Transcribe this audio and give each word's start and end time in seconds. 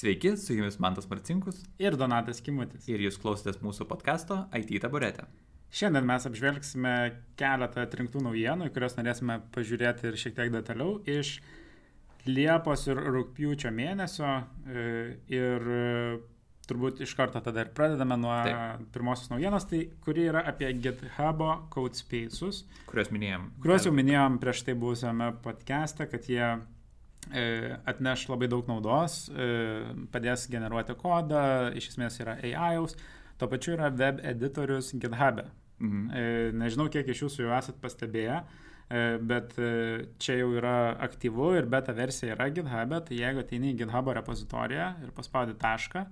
Sveiki, 0.00 0.36
su 0.36 0.54
jumis 0.54 0.78
Mantas 0.80 1.10
Marcinkus 1.10 1.58
ir 1.78 1.92
Donatas 2.00 2.38
Kimutis. 2.40 2.86
Ir 2.88 3.02
jūs 3.04 3.18
klausotės 3.20 3.58
mūsų 3.60 3.84
podkasto 3.90 4.38
IT 4.56 4.70
taburetė. 4.80 5.26
Šiandien 5.76 6.06
mes 6.08 6.24
apžvelgsime 6.24 6.92
keletą 7.36 7.84
atrinktų 7.84 8.22
naujienų, 8.24 8.70
kurias 8.72 8.96
norėsime 8.96 9.36
pažiūrėti 9.52 10.08
ir 10.08 10.16
šiek 10.22 10.38
tiek 10.38 10.54
detaliau 10.54 10.96
iš 11.04 11.34
Liepos 12.24 12.86
ir 12.88 13.02
Rūpiučio 13.12 13.74
mėnesio. 13.76 14.32
E, 14.72 14.86
ir 15.36 15.68
e, 15.76 15.84
turbūt 16.64 17.04
iš 17.04 17.12
karto 17.20 17.44
tada 17.44 17.66
ir 17.66 17.76
pradedame 17.76 18.16
nuo 18.24 18.40
Taip. 18.48 18.88
pirmosios 18.96 19.28
naujienos, 19.34 19.68
tai 19.68 19.84
kuri 20.00 20.30
yra 20.32 20.46
apie 20.48 20.72
GitHub 20.80 21.44
Code 21.76 22.00
Spaces. 22.00 22.64
Kuriuos 22.88 23.12
minėjom. 23.12 23.50
Kuriuos 23.60 23.90
jau 23.90 23.96
minėjom 24.00 24.40
prieš 24.40 24.64
tai 24.64 24.80
buvusiame 24.80 25.34
podcast'e, 25.44 26.08
kad 26.08 26.32
jie 26.32 26.54
atneš 27.28 28.24
labai 28.30 28.48
daug 28.50 28.66
naudos, 28.66 29.26
padės 30.10 30.46
generuoti 30.50 30.96
kodą, 30.98 31.42
iš 31.76 31.92
esmės 31.92 32.16
yra 32.22 32.38
AI-aus, 32.40 32.96
tuo 33.40 33.48
pačiu 33.48 33.76
yra 33.76 33.90
web 33.92 34.20
editorius 34.24 34.92
GitHub'e. 34.96 35.46
Mhm. 35.80 36.10
E, 36.12 36.24
nežinau, 36.60 36.88
kiek 36.92 37.08
iš 37.08 37.24
jūsų 37.24 37.46
jau 37.46 37.52
esat 37.56 37.78
pastebėję, 37.80 38.40
e, 38.40 39.04
bet 39.24 39.54
e, 39.56 39.70
čia 40.20 40.36
jau 40.42 40.50
yra 40.58 40.92
aktyvu 41.08 41.54
ir 41.56 41.68
beta 41.72 41.94
versija 41.96 42.34
yra 42.36 42.50
GitHub'e, 42.52 43.00
tai 43.08 43.20
jeigu 43.20 43.44
ateini 43.44 43.72
į 43.72 43.78
GitHub 43.84 44.12
repozitoriją 44.20 44.90
ir 45.06 45.14
paspaudi 45.16 45.56
tašką, 45.60 46.04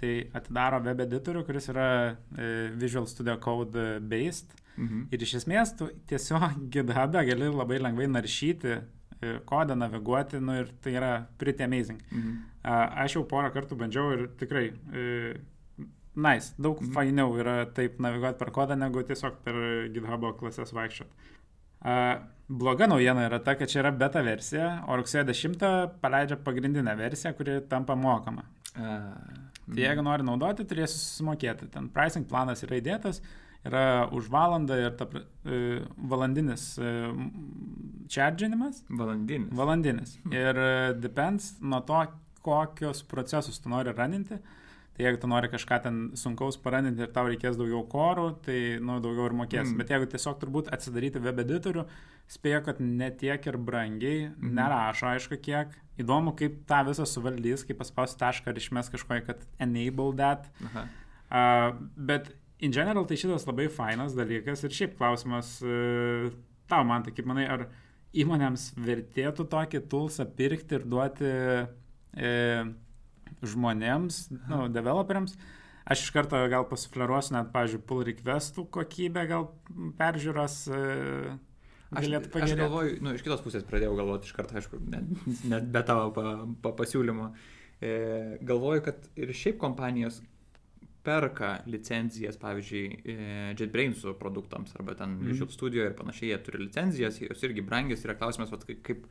tai 0.00 0.14
atidaro 0.32 0.80
web 0.86 1.02
editorių, 1.04 1.44
kuris 1.44 1.68
yra 1.68 1.90
Visual 2.80 3.04
Studio 3.10 3.36
Code 3.44 3.98
based. 4.00 4.56
Mhm. 4.78 5.10
Ir 5.12 5.26
iš 5.26 5.34
esmės 5.42 5.74
tu 5.76 5.90
tiesiog 6.08 6.56
GitHub'e 6.74 7.26
gali 7.28 7.52
labai 7.52 7.82
lengvai 7.82 8.08
naršyti 8.08 8.78
kodą, 9.48 9.76
naviguoti, 9.76 10.40
nu 10.40 10.60
ir 10.62 10.72
tai 10.82 10.96
yra 10.96 11.12
pretty 11.38 11.64
amazing. 11.66 12.00
Mhm. 12.10 12.36
Aš 13.04 13.18
jau 13.18 13.24
porą 13.28 13.52
kartų 13.54 13.78
bandžiau 13.80 14.12
ir 14.16 14.26
tikrai 14.40 14.66
nice, 16.14 16.54
daug 16.58 16.80
mm. 16.80 16.92
fainiau 16.94 17.34
yra 17.38 17.64
taip 17.74 18.00
naviguoti 18.02 18.38
per 18.40 18.52
kodą, 18.54 18.76
negu 18.78 19.02
tiesiog 19.06 19.40
per 19.44 19.58
GitHub 19.94 20.26
klases 20.40 20.72
vaikščiot. 20.76 21.28
Uh, 21.80 22.18
bloga 22.60 22.88
naujiena 22.90 23.24
yra 23.28 23.38
ta, 23.44 23.54
kad 23.56 23.70
čia 23.70 23.80
yra 23.84 23.92
beta 23.96 24.22
versija, 24.24 24.70
o 24.90 24.98
rugsėjo 25.00 25.24
10 25.30 25.62
paleidžia 26.02 26.40
pagrindinę 26.44 26.96
versiją, 26.98 27.32
kuri 27.38 27.60
tampa 27.70 27.96
mokama. 27.96 28.44
Uh, 28.74 29.14
tai 29.70 29.86
jeigu 29.86 30.04
nori 30.04 30.26
naudoti, 30.26 30.66
turėsi 30.68 30.98
susimokėti. 30.98 31.70
Ten 31.72 31.88
pricing 31.94 32.26
planas 32.28 32.66
yra 32.66 32.80
įdėtas, 32.82 33.22
yra 33.66 34.08
už 34.16 34.30
valandą 34.32 34.78
ir 34.80 34.94
ta, 34.96 35.08
uh, 35.10 35.82
valandinis 35.96 36.72
uh, 36.80 37.10
charginimas. 38.10 38.84
Valandinis. 38.88 39.52
Valandinis. 39.56 40.16
Ir 40.32 40.56
uh, 40.56 40.94
depends 40.96 41.56
nuo 41.60 41.82
to, 41.86 42.06
kokius 42.44 43.02
procesus 43.04 43.60
tu 43.60 43.68
nori 43.68 43.92
raninti. 43.92 44.40
Tai 44.96 45.04
jeigu 45.06 45.20
tu 45.20 45.28
nori 45.30 45.48
kažką 45.48 45.76
ten 45.84 45.98
sunkaus 46.18 46.58
parandinti 46.60 47.04
ir 47.04 47.12
tau 47.14 47.28
reikės 47.28 47.56
daugiau 47.56 47.84
korų, 47.88 48.26
tai 48.44 48.56
nu, 48.84 48.98
daugiau 49.00 49.30
ir 49.30 49.36
mokės. 49.38 49.70
Mm. 49.70 49.78
Bet 49.80 49.92
jeigu 49.94 50.08
tiesiog 50.12 50.40
turbūt 50.42 50.72
atsidaryti 50.74 51.22
web 51.24 51.40
editorių, 51.44 51.84
spėju, 52.30 52.64
kad 52.66 52.82
netiek 52.84 53.46
ir 53.48 53.58
brangiai, 53.70 54.26
mm. 54.32 54.50
nerašo 54.58 55.08
aišku 55.14 55.38
kiek. 55.44 55.72
Įdomu, 56.00 56.34
kaip 56.36 56.58
tą 56.68 56.82
visą 56.88 57.06
suvaldys, 57.08 57.64
kaip 57.68 57.80
paspausti 57.80 58.20
tašką 58.20 58.52
ir 58.52 58.60
išmes 58.60 58.92
kažkokį, 58.92 59.24
kad 59.28 59.46
enable 59.60 60.12
that. 60.20 60.50
Aha. 60.68 60.86
Uh, 61.30 61.80
bet 61.94 62.32
in 62.60 62.74
general 62.74 63.06
tai 63.08 63.18
šitas 63.20 63.46
labai 63.48 63.68
fainas 63.72 64.16
dalykas 64.18 64.64
ir 64.66 64.76
šiaip 64.76 64.96
klausimas 64.98 65.56
uh, 65.64 66.30
tau, 66.70 66.84
man 66.86 67.06
tai 67.06 67.14
kaip 67.16 67.28
manai, 67.28 67.48
ar 67.50 67.66
įmonėms 68.20 68.72
vertėtų 68.80 69.46
tokį 69.50 69.84
toolsą 69.90 70.26
pirkti 70.36 70.78
ir 70.78 70.86
duoti 70.90 71.30
uh, 71.30 72.70
žmonėms, 73.46 74.26
nu, 74.50 74.66
developeriams. 74.72 75.36
Aš 75.90 76.04
iš 76.04 76.10
karto 76.14 76.38
gal 76.52 76.66
pasufleruosiu 76.70 77.34
net, 77.34 77.48
pavyzdžiui, 77.54 77.84
pull 77.88 78.04
requestų 78.06 78.66
kokybę, 78.74 79.24
gal 79.30 79.46
peržiūros 79.98 80.56
e, 80.70 80.82
pagerėti. 81.90 82.30
Aš 82.44 82.58
galvoju, 82.60 82.98
nu, 83.02 83.14
iš 83.16 83.24
kitos 83.26 83.42
pusės 83.42 83.64
pradėjau 83.66 83.96
galvoti 83.98 84.28
iš 84.28 84.36
karto, 84.36 84.54
aišku, 84.60 84.78
net, 84.92 85.08
net 85.50 85.66
be 85.72 85.82
tavo 85.88 86.12
pa, 86.14 86.36
pa, 86.62 86.74
pasiūlymo. 86.78 87.30
E, 87.80 87.94
galvoju, 88.46 88.84
kad 88.86 89.08
ir 89.18 89.32
šiaip 89.34 89.58
kompanijos 89.62 90.20
perka 91.06 91.54
licenzijas, 91.70 92.36
pavyzdžiui, 92.40 92.84
e, 93.08 93.16
JetBrainsų 93.58 94.14
produktams 94.20 94.74
arba 94.76 94.94
ten 94.98 95.16
mm. 95.16 95.32
Visual 95.32 95.50
Studio 95.52 95.86
ir 95.86 95.96
panašiai, 95.98 96.34
jie 96.34 96.38
turi 96.44 96.62
licenzijas, 96.66 97.20
jos 97.22 97.44
irgi 97.46 97.64
brangios, 97.64 98.04
yra 98.04 98.16
klausimas, 98.20 98.52
vat, 98.52 98.66
kaip, 98.86 99.06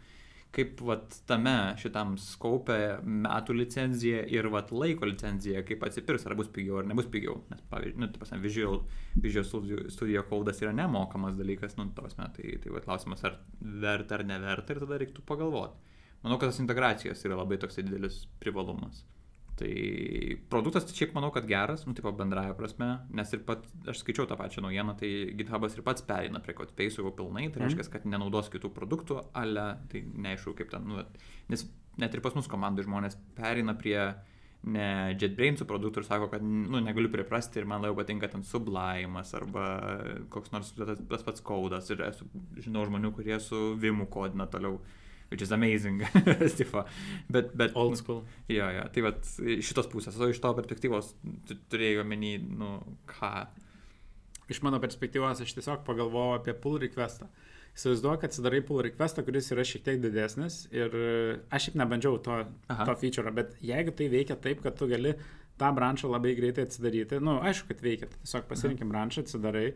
kaip 0.53 0.83
vat 0.85 1.17
tame 1.29 1.55
šitam 1.81 2.15
skaupė 2.21 2.79
metų 3.03 3.57
licenzija 3.57 4.21
ir 4.29 4.49
vat 4.53 4.73
laiko 4.73 5.09
licenzija, 5.09 5.65
kaip 5.67 5.85
atsipirks, 5.89 6.29
ar 6.29 6.37
bus 6.37 6.49
pigiau 6.53 6.79
ar 6.81 6.89
nebus 6.89 7.09
pigiau. 7.09 7.39
Nes, 7.49 7.65
pavyzdžiui, 7.73 8.01
nu, 8.05 8.11
prasme, 8.17 8.41
Visual, 8.45 8.81
Visual 9.17 9.49
Studio, 9.49 9.83
studio 9.93 10.25
kodas 10.29 10.61
yra 10.65 10.73
nemokamas 10.77 11.37
dalykas, 11.39 11.77
nu, 11.81 11.89
prasme, 11.97 12.29
tai, 12.37 12.57
tai 12.61 12.73
vat 12.75 12.85
klausimas, 12.85 13.25
ar 13.25 13.41
verta 13.59 14.19
ar 14.19 14.27
neverta 14.29 14.77
ir 14.77 14.83
tada 14.85 15.01
reiktų 15.01 15.25
pagalvoti. 15.29 15.87
Manau, 16.21 16.37
kad 16.37 16.51
tas 16.51 16.59
integracijos 16.59 17.21
yra 17.25 17.37
labai 17.39 17.57
toks 17.61 17.79
didelis 17.79 18.25
privalumas. 18.43 19.05
Tai 19.59 19.71
produktas 20.51 20.85
tai 20.87 20.95
šiaip 20.95 21.11
manau, 21.17 21.33
kad 21.35 21.47
geras, 21.49 21.83
nu, 21.87 21.91
tipo 21.97 22.11
bendraja 22.15 22.55
prasme, 22.55 22.87
nes 23.15 23.33
ir 23.35 23.41
pat, 23.47 23.65
aš 23.91 23.99
skaičiau 24.03 24.27
tą 24.29 24.37
pačią 24.39 24.63
naujieną, 24.63 24.95
tai 25.01 25.09
GitHubas 25.35 25.75
ir 25.75 25.83
pats 25.83 26.05
perina 26.07 26.39
prie 26.43 26.55
CodePace'ų 26.55 27.03
jau 27.03 27.11
pilnai, 27.17 27.49
tai 27.51 27.65
reiškia, 27.65 27.89
kad 27.91 28.07
nenaudos 28.07 28.47
kitų 28.53 28.71
produktų, 28.75 29.19
ale, 29.41 29.65
tai 29.91 30.05
neaišku 30.07 30.55
kaip 30.55 30.71
ten, 30.71 30.87
nu, 30.87 31.03
nes 31.51 31.65
net 31.99 32.15
ir 32.15 32.23
pas 32.23 32.37
mus 32.37 32.47
komandai 32.47 32.87
žmonės 32.87 33.19
perina 33.35 33.75
prie 33.75 33.99
ne 34.67 35.15
JetBrainsų 35.15 35.67
produktų 35.67 36.01
ir 36.01 36.07
sako, 36.07 36.27
kad, 36.33 36.43
nu, 36.43 36.81
negaliu 36.83 37.11
priprasti 37.11 37.61
ir 37.61 37.67
man 37.69 37.83
labiau 37.83 37.99
patinka 37.99 38.27
ten 38.31 38.43
Sublimas 38.47 39.31
arba 39.37 39.67
koks 40.31 40.51
nors 40.55 40.73
tas, 40.75 40.99
tas 40.99 41.23
pats 41.27 41.43
kodas 41.45 41.87
ir 41.93 42.03
esu, 42.09 42.27
žinau 42.59 42.83
žmonių, 42.87 43.13
kurie 43.15 43.39
su 43.43 43.73
Vimu 43.79 44.09
kodina 44.11 44.49
toliau 44.51 44.81
which 45.29 45.41
is 45.41 45.51
amazing. 45.51 45.99
bet, 47.29 47.57
bet, 47.57 47.71
Old 47.75 47.97
school. 47.97 48.23
Jo, 48.49 48.69
jo, 48.73 48.85
tai 48.93 49.05
vat, 49.05 49.21
šitos 49.65 49.89
pusės, 49.91 50.17
o 50.17 50.29
iš 50.29 50.41
to 50.41 50.53
perspektyvos 50.57 51.13
turėjau 51.71 52.03
omeny, 52.03 52.37
nu, 52.41 52.79
ką. 53.09 53.33
Iš 54.49 54.63
mano 54.65 54.81
perspektyvos 54.81 55.43
aš 55.45 55.53
tiesiog 55.59 55.85
pagalvojau 55.85 56.39
apie 56.39 56.55
pull 56.57 56.81
requestą. 56.81 57.29
Įsivaizduoju, 57.77 58.19
kad 58.23 58.33
atsidarai 58.33 58.63
pull 58.65 58.81
requestą, 58.83 59.23
kuris 59.23 59.51
yra 59.53 59.63
šiek 59.67 59.83
tiek 59.85 59.99
didesnis 60.01 60.63
ir 60.73 60.95
aš 61.53 61.67
šiaip 61.67 61.77
nebandžiau 61.79 62.17
to, 62.25 62.39
Aha. 62.73 62.87
to 62.89 62.95
feature, 62.99 63.31
bet 63.31 63.53
jeigu 63.61 63.93
tai 63.95 64.09
veikia 64.11 64.39
taip, 64.41 64.63
kad 64.65 64.75
tu 64.79 64.89
gali 64.89 65.13
tą 65.59 65.69
branšą 65.75 66.09
labai 66.09 66.33
greitai 66.39 66.65
atsidaryti, 66.65 67.19
na, 67.19 67.25
nu, 67.27 67.35
aišku, 67.45 67.69
kad 67.69 67.83
veikia, 67.85 68.09
tiesiog 68.15 68.49
pasirinkim 68.49 68.89
branšą, 68.89 69.23
atsidarai, 69.27 69.67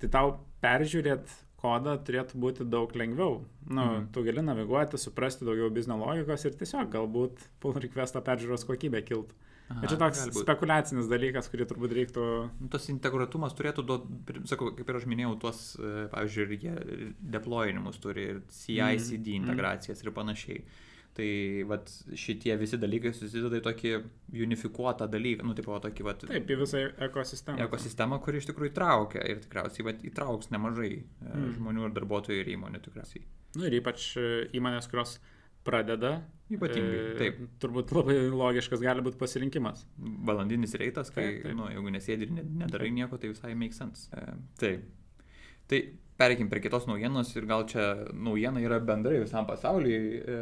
tai 0.00 0.10
tau 0.16 0.32
peržiūrėt 0.64 1.36
kodą 1.66 1.96
turėtų 2.06 2.38
būti 2.42 2.68
daug 2.70 2.94
lengviau. 2.96 3.40
Nu, 3.66 3.82
mhm. 3.82 4.06
Tu 4.14 4.22
gali 4.28 4.46
naviguoti, 4.46 5.00
suprasti 5.02 5.48
daugiau 5.48 5.72
biznio 5.74 5.98
logikos 6.00 6.46
ir 6.46 6.54
tiesiog 6.60 6.92
galbūt 6.94 7.42
pull 7.62 7.76
requesto 7.82 8.22
peržiūros 8.22 8.66
kokybė 8.68 9.02
kiltų. 9.10 9.42
Aha, 9.66 9.80
Bet 9.82 9.90
čia 9.90 9.96
toks 9.98 10.20
spekulacinis 10.36 11.08
dalykas, 11.10 11.48
kurį 11.50 11.64
turbūt 11.66 11.94
reiktų. 11.96 12.24
Nu, 12.60 12.68
tas 12.70 12.84
integratumas 12.92 13.54
turėtų 13.58 13.82
duoti, 13.88 14.42
sakau, 14.46 14.68
kaip 14.76 14.92
ir 14.92 14.98
aš 15.00 15.06
minėjau, 15.10 15.32
tuos, 15.42 15.62
e, 15.74 16.04
pavyzdžiui, 16.12 16.44
ir 16.44 16.52
jie 16.62 17.08
deployinimus 17.34 17.98
turi, 18.02 18.28
ir 18.30 18.38
CI-CD 18.46 19.34
mm. 19.34 19.40
integracijas 19.40 19.98
mm. 19.98 20.06
ir 20.06 20.14
panašiai. 20.20 20.60
Tai 21.16 21.28
vat, 21.70 21.88
šitie 22.18 22.52
visi 22.60 22.76
dalykai 22.76 23.14
susideda 23.16 23.56
į 23.56 23.64
tokį 23.64 23.92
unifikuotą 24.44 25.06
dalyką, 25.08 25.46
nu, 25.48 25.54
tipo, 25.56 25.76
tokį, 25.80 26.04
vat, 26.04 26.26
Taip, 26.28 26.50
į 26.52 26.58
visą 26.60 26.82
ekosistemą. 27.06 27.62
Ekosistemą, 27.64 28.18
kuri 28.24 28.42
iš 28.42 28.50
tikrųjų 28.50 28.74
įtraukia 28.74 29.22
ir 29.24 29.40
tikriausiai 29.46 29.86
vat, 29.86 30.04
įtrauks 30.04 30.52
nemažai 30.52 30.90
mm. 31.00 31.46
žmonių 31.56 31.88
ir 31.88 31.96
darbuotojų 31.96 32.42
ir 32.42 32.52
įmonių 32.58 32.82
tikriausiai. 32.84 33.24
Na 33.56 33.62
nu, 33.62 33.70
ir 33.70 33.78
ypač 33.78 34.10
e, 34.20 34.26
įmonės, 34.58 34.90
kurios 34.92 35.16
pradeda. 35.64 36.18
Ypatingai. 36.52 36.98
E, 37.00 37.14
taip. 37.22 37.38
Turbūt 37.62 37.94
labai 37.96 38.18
logiškas 38.30 38.84
gali 38.84 39.04
būti 39.06 39.16
pasirinkimas. 39.22 39.86
Valandinis 40.28 40.76
reitas, 40.76 41.08
kai, 41.14 41.24
taip, 41.30 41.46
taip. 41.46 41.56
Nu, 41.58 41.70
jeigu 41.72 41.94
nesėdi 41.94 42.28
ir 42.28 42.36
nedarai 42.60 42.92
nieko, 42.94 43.16
tai 43.22 43.32
visai 43.32 43.56
make 43.56 43.76
sense. 43.76 44.10
E, 44.12 44.36
taip. 44.60 44.84
Tai 45.70 45.80
Pereikim 46.16 46.48
prie 46.48 46.62
kitos 46.64 46.86
naujienos 46.88 47.34
ir 47.36 47.44
gal 47.48 47.66
čia 47.68 47.90
naujiena 48.16 48.62
yra 48.64 48.78
bendrai 48.80 49.18
visam 49.20 49.44
pasauliui. 49.48 49.98
E, 50.16 50.38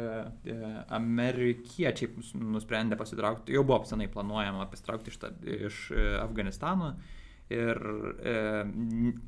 e, 0.53 0.55
amerikiečiai 0.95 2.39
nusprendė 2.39 2.95
pasitraukti, 2.99 3.55
jau 3.57 3.65
buvo 3.67 3.81
senai 3.89 4.07
planuojama 4.11 4.69
pasitraukti 4.71 5.11
iš, 5.11 5.19
ta, 5.19 5.33
iš 5.43 5.81
e, 5.91 6.07
Afganistano 6.21 6.95
ir 7.53 7.77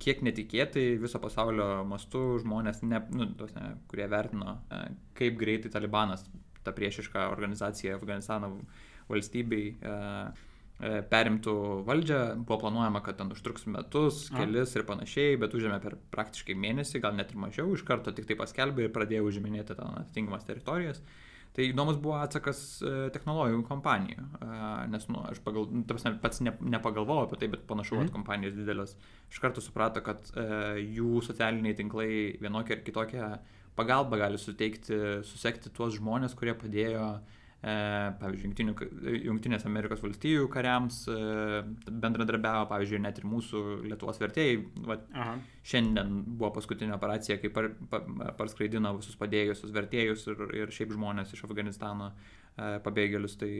kiek 0.01 0.23
netikėtai 0.25 0.85
viso 0.97 1.19
pasaulio 1.21 1.83
mastu 1.85 2.39
žmonės, 2.41 2.79
ne, 2.81 3.03
nu, 3.13 3.27
tos, 3.37 3.51
ne, 3.53 3.75
kurie 3.91 4.07
vertino, 4.09 4.55
kaip 5.19 5.37
greitai 5.37 5.69
Talibanas, 5.69 6.23
ta 6.65 6.73
priešiška 6.73 7.27
organizacija 7.29 7.93
Afganistano 7.99 8.55
valstybei, 9.11 9.75
perimtų 10.77 11.53
valdžią, 11.87 12.19
buvo 12.43 12.59
planuojama, 12.61 13.01
kad 13.05 13.17
ten 13.17 13.31
užtruks 13.33 13.65
metus, 13.73 14.27
kelis 14.29 14.75
ir 14.77 14.85
panašiai, 14.85 15.37
bet 15.41 15.55
užėmė 15.57 15.79
per 15.81 15.95
praktiškai 16.13 16.53
mėnesį, 16.53 17.01
gal 17.01 17.15
net 17.17 17.33
ir 17.33 17.39
mažiau, 17.41 17.71
iš 17.73 17.81
karto 17.87 18.13
tik 18.13 18.29
tai 18.29 18.37
paskelbė 18.37 18.85
ir 18.85 18.93
pradėjo 18.93 19.25
užiminėti 19.31 19.77
ten 19.77 19.97
atitinkamas 20.03 20.45
teritorijas. 20.45 21.01
Tai 21.57 21.65
įdomus 21.65 21.97
buvo 21.97 22.19
atsakas 22.21 22.59
e, 22.85 22.89
technologijų 23.15 23.63
kompanijų, 23.65 24.21
e, 24.45 24.57
nes, 24.93 25.07
nu, 25.09 25.23
aš 25.25 25.39
pagal, 25.41 25.65
nu, 25.73 25.81
prasme, 25.89 26.11
pats 26.21 26.43
ne, 26.45 26.53
nepagalvojau 26.75 27.25
apie 27.25 27.39
tai, 27.41 27.49
bet 27.55 27.63
panašu, 27.65 27.95
kad 27.95 28.03
mm. 28.03 28.13
kompanijos 28.13 28.53
didelės 28.53 28.93
iš 29.31 29.39
karto 29.41 29.63
suprato, 29.65 30.03
kad 30.05 30.29
e, 30.37 30.45
jų 30.99 31.23
socialiniai 31.25 31.73
tinklai 31.79 32.11
vienokia 32.43 32.77
ar 32.77 32.83
kitokia 32.85 33.31
pagalba 33.77 34.21
gali 34.21 34.37
suteikti, 34.37 34.99
susekti 35.25 35.73
tuos 35.73 35.97
žmonės, 35.97 36.37
kurie 36.37 36.53
padėjo 36.61 37.07
e, 37.15 37.36
E, 37.57 37.73
pavyzdžiui, 38.21 38.73
Junktinės 39.25 39.63
Amerikos 39.65 40.03
valstijų 40.03 40.45
kariams 40.53 40.99
e, 41.09 41.15
bendradarbiavo, 41.89 42.67
pavyzdžiui, 42.69 42.99
net 43.01 43.17
ir 43.17 43.25
mūsų 43.25 43.61
Lietuvos 43.87 44.21
vertėjai. 44.21 44.59
Va, 44.85 44.99
šiandien 45.65 46.19
buvo 46.27 46.51
paskutinė 46.59 46.93
operacija, 46.99 47.39
kai 47.41 47.49
par, 47.53 47.71
par, 47.89 48.05
parskraidino 48.37 48.93
visus 48.99 49.17
padėjusius 49.17 49.73
vertėjus 49.73 50.27
ir, 50.29 50.45
ir 50.61 50.75
šiaip 50.75 50.93
žmonės 50.93 51.33
iš 51.33 51.47
Afganistano 51.49 52.11
e, 52.13 52.77
pabėgėlius. 52.85 53.39
Tai, 53.41 53.51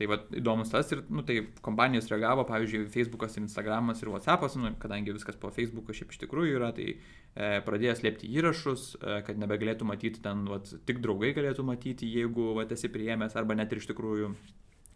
Tai 0.00 0.06
va, 0.08 0.16
įdomus 0.32 0.70
tas 0.72 0.88
ir, 0.94 1.02
nu, 1.12 1.20
tai 1.28 1.42
kompanijos 1.60 2.06
reagavo, 2.08 2.46
pavyzdžiui, 2.48 2.86
Facebookas, 2.88 3.34
Instagramas 3.36 4.00
ir 4.00 4.08
WhatsAppas, 4.08 4.54
nu, 4.56 4.70
kadangi 4.80 5.12
viskas 5.12 5.36
po 5.36 5.50
Facebook'o 5.52 5.92
šiaip 5.92 6.14
iš 6.14 6.22
tikrųjų 6.22 6.54
yra, 6.56 6.70
tai 6.72 6.86
e, 6.94 7.50
pradėjo 7.66 7.98
slėpti 7.98 8.30
įrašus, 8.40 8.86
e, 8.96 9.18
kad 9.26 9.42
nebegalėtų 9.42 9.84
matyti 9.90 10.22
ten, 10.24 10.46
va, 10.48 10.62
tik 10.88 11.02
draugai 11.04 11.34
galėtų 11.36 11.66
matyti, 11.68 12.08
jeigu 12.16 12.54
va, 12.56 12.64
esi 12.64 12.88
priėmęs, 12.94 13.36
arba 13.36 13.58
net 13.60 13.76
ir 13.76 13.82
iš 13.82 13.90
tikrųjų 13.90 14.32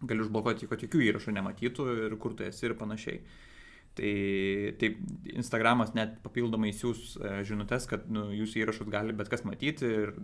gali 0.08 0.24
užblokuoti, 0.24 0.70
kad 0.72 0.86
jokių 0.86 1.04
įrašų 1.10 1.36
nematytų 1.36 1.90
ir 2.06 2.16
kur 2.24 2.32
tu 2.38 2.48
esi 2.48 2.70
ir 2.70 2.78
panašiai. 2.80 3.20
Tai, 3.94 4.12
tai 4.80 4.88
Instagramas 5.38 5.92
net 5.94 6.16
papildomai 6.24 6.72
siūs 6.74 7.14
e, 7.14 7.34
žinutės, 7.46 7.86
kad 7.86 8.08
nu, 8.10 8.24
jūsų 8.34 8.64
įrašus 8.64 8.90
gali 8.90 9.14
bet 9.14 9.30
kas 9.30 9.44
matyti 9.46 9.86
ir 9.86 10.14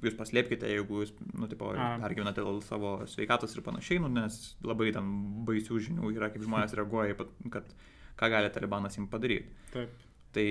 jūs 0.00 0.16
paslėpkite, 0.16 0.70
jeigu 0.72 1.02
jūs, 1.02 1.12
nu, 1.36 1.48
tipo, 1.50 1.68
pergyvenate 2.00 2.40
dėl 2.40 2.62
savo 2.64 2.94
sveikatos 3.10 3.52
ir 3.56 3.64
panašiai, 3.66 4.00
nu, 4.00 4.08
nes 4.14 4.40
labai 4.64 4.88
ten 4.96 5.10
baisių 5.48 5.82
žinių 5.90 6.14
yra, 6.14 6.32
kaip 6.32 6.46
žmonės 6.48 6.76
reaguoja, 6.80 7.18
kad 7.52 7.74
ką 8.20 8.32
gali 8.32 8.52
talibanas 8.54 8.96
jums 8.96 9.12
padaryti. 9.12 9.52
Taip. 9.74 9.92
Tai 10.34 10.46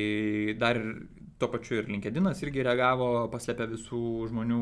dar 0.59 0.81
tuo 1.39 1.47
pačiu 1.47 1.77
ir 1.79 1.87
LinkedInas 1.87 2.41
irgi 2.43 2.63
reagavo, 2.67 3.05
paslėpė 3.31 3.69
visų 3.71 3.99
žmonių 4.27 4.59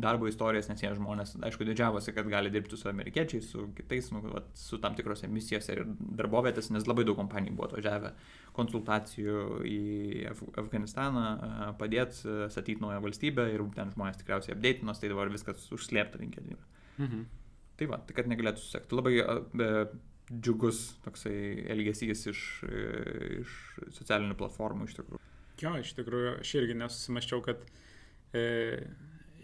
darbo 0.00 0.28
istorijas, 0.30 0.70
nes 0.70 0.80
jie 0.80 0.92
žmonės, 0.96 1.34
aišku, 1.44 1.66
didžiavosi, 1.68 2.14
kad 2.16 2.30
gali 2.32 2.52
dirbti 2.52 2.78
su 2.80 2.88
amerikiečiais, 2.88 3.50
su 3.52 3.66
kitais, 3.76 4.08
nu, 4.14 4.22
vat, 4.32 4.48
su 4.56 4.80
tam 4.80 4.96
tikrose 4.96 5.28
misijose 5.28 5.76
ir 5.76 5.84
darbovietės, 6.22 6.70
nes 6.72 6.88
labai 6.88 7.04
daug 7.08 7.20
kompanijų 7.20 7.58
buvo 7.58 7.68
atvažiavę 7.68 8.14
konsultacijų 8.56 9.44
į 9.68 9.80
Af 10.32 10.42
Afganistaną, 10.64 11.26
padėti 11.80 12.48
statyti 12.54 12.80
naują 12.80 13.04
valstybę 13.04 13.50
ir 13.52 13.68
ten 13.76 13.92
žmonės 13.92 14.22
tikriausiai 14.22 14.56
apdėtinos, 14.56 15.02
tai 15.02 15.12
dabar 15.12 15.32
viskas 15.34 15.68
užslėpta 15.76 16.22
LinkedIn. 16.24 16.56
Mhm. 17.04 17.26
Tai 17.76 17.92
va, 17.92 18.00
tai 18.00 18.16
kad 18.16 18.32
negalėtų 18.32 18.64
susekti. 18.64 18.96
Labai 18.96 19.18
džiugus 20.30 20.96
toksai 21.04 21.36
elgesys 21.70 22.26
iš, 22.32 22.42
iš 23.40 23.56
socialinių 24.00 24.36
platformų 24.38 24.88
iš 24.88 24.96
tikrųjų. 24.98 25.22
Jo, 25.62 25.72
iš 25.80 25.94
tikrųjų, 25.96 26.32
aš 26.42 26.54
irgi 26.58 26.76
nesusimaščiau, 26.76 27.42
kad 27.44 27.62
e, 28.36 28.42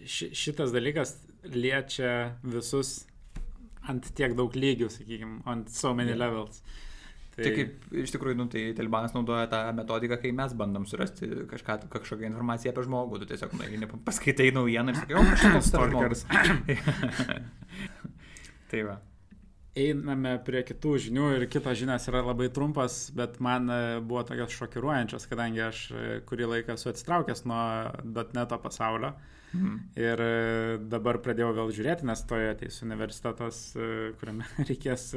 ši, 0.04 0.32
šitas 0.36 0.74
dalykas 0.74 1.16
liečia 1.48 2.34
visus 2.42 3.02
ant 3.88 4.10
tiek 4.16 4.34
daug 4.38 4.54
lygių, 4.54 4.90
sakykime, 4.92 5.40
ant 5.48 5.70
so 5.72 5.94
many 5.96 6.16
levels. 6.18 6.60
Tai... 7.32 7.46
tai 7.46 7.52
kaip 7.56 7.94
iš 8.02 8.12
tikrųjų, 8.12 8.36
nu, 8.42 8.44
tai 8.52 8.66
Talibanas 8.76 9.14
naudoja 9.16 9.46
tą 9.48 9.62
metodiką, 9.78 10.18
kai 10.20 10.34
mes 10.36 10.52
bandom 10.58 10.84
surasti 10.90 11.30
kažką, 11.48 11.78
kažkokią 11.94 12.28
informaciją 12.28 12.74
apie 12.74 12.84
žmogų, 12.84 13.22
tu 13.22 13.30
tiesiog 13.30 13.54
na, 13.56 13.88
paskaitai 14.04 14.50
naujieną 14.52 14.92
ir 14.92 15.00
sakai, 15.00 15.16
o, 15.16 15.24
kažkas 15.30 15.72
toks. 15.78 16.26
tai 18.74 18.84
va 18.90 18.98
einame 19.78 20.36
prie 20.44 20.62
kitų 20.68 20.96
žinių 21.06 21.28
ir 21.36 21.46
kitos 21.52 21.78
žinios 21.80 22.06
yra 22.10 22.22
labai 22.26 22.48
trumpas, 22.52 23.06
bet 23.16 23.38
man 23.44 23.70
e, 23.72 23.80
buvo 24.04 24.24
tokios 24.28 24.54
šokiruojančios, 24.58 25.26
kadangi 25.30 25.62
aš 25.64 25.82
e, 25.90 26.06
kurį 26.28 26.50
laiką 26.56 26.76
esu 26.76 26.90
atsitraukęs 26.92 27.44
nuo 27.48 27.62
.neto 28.36 28.58
pasaulio 28.62 29.14
mm. 29.56 29.76
ir 30.02 30.24
e, 30.26 30.32
dabar 30.92 31.22
pradėjau 31.24 31.52
vėl 31.58 31.74
žiūrėti, 31.78 32.08
nes 32.08 32.24
toje 32.28 32.52
ateis 32.52 32.80
universitetas, 32.84 33.64
kuriame 34.20 34.48
reikės 34.70 35.10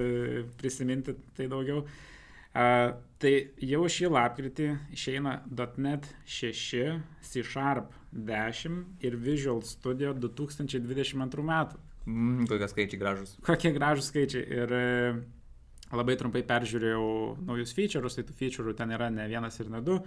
prisiminti 0.60 1.18
tai 1.36 1.50
daugiau. 1.51 1.86
Uh, 1.86 2.04
tai 3.19 3.31
jau 3.68 3.84
šį 3.92 4.10
lapkritį 4.16 4.69
išeina 4.96 5.42
.NET 5.51 6.08
6, 6.24 7.01
C 7.19 7.44
Sharp 7.44 7.92
10 8.16 8.78
ir 9.04 9.18
Visual 9.19 9.60
Studio 9.68 10.13
2022 10.16 11.44
metų. 11.44 11.81
Mm, 12.06 12.46
kokie 12.50 12.69
skaičiai 12.69 13.02
gražus. 13.02 13.34
Kokie 13.48 13.72
gražus 13.75 14.12
skaičiai. 14.12 14.46
Ir 14.62 14.75
e, 14.78 14.86
labai 15.96 16.18
trumpai 16.19 16.44
peržiūrėjau 16.46 17.10
naujus 17.48 17.74
feature'us, 17.78 18.18
tai 18.18 18.25
tų 18.28 18.38
feature'ų 18.42 18.75
ten 18.78 18.94
yra 18.94 19.10
ne 19.13 19.28
vienas 19.31 19.60
ir 19.62 19.74
ne 19.74 19.81
du. 19.86 20.00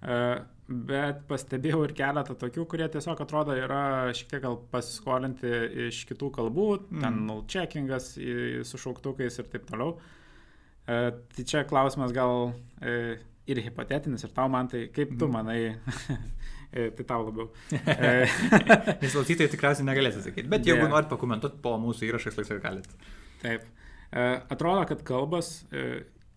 Uh, 0.00 0.38
bet 0.64 1.26
pastebėjau 1.28 1.82
ir 1.84 1.92
keletą 1.92 2.32
tokių, 2.40 2.62
kurie 2.72 2.86
tiesiog 2.88 3.18
atrodo 3.20 3.52
yra 3.52 4.08
šiek 4.16 4.30
tiek 4.30 4.40
gal 4.46 4.54
pasiskolinti 4.72 5.50
iš 5.90 5.98
kitų 6.08 6.30
kalbų, 6.38 6.68
mm. 6.86 7.02
ten 7.02 7.18
null 7.26 7.42
checkingas 7.44 8.14
su 8.16 8.80
šauktukais 8.80 9.36
ir 9.42 9.50
taip 9.52 9.68
toliau. 9.68 9.98
Uh, 10.88 11.10
tai 11.36 11.44
čia 11.44 11.66
klausimas 11.68 12.16
gal 12.16 12.54
ir 12.80 13.60
hipotetinis, 13.60 14.24
ir 14.24 14.32
tau 14.32 14.48
man 14.48 14.72
tai, 14.72 14.86
kaip 14.88 15.12
tu 15.18 15.28
mm. 15.28 15.36
manai, 15.36 15.60
E, 15.60 15.76
tai 16.70 17.06
tau 17.06 17.26
labiau. 17.26 17.50
E, 17.90 18.28
Nes 19.00 19.12
klausytojai 19.14 19.50
tikriausiai 19.50 19.88
negalės 19.88 20.20
atsakyti, 20.20 20.48
bet 20.50 20.66
jeigu 20.66 20.84
yeah. 20.84 20.92
norit 20.92 21.10
pakomentuoti 21.10 21.60
po 21.64 21.74
mūsų 21.82 22.08
įrašais, 22.10 22.38
laisvai 22.38 22.60
galite. 22.62 23.12
Taip. 23.42 23.66
E, 24.10 24.24
atrodo, 24.54 24.84
kad 24.90 25.02
kalbas, 25.06 25.58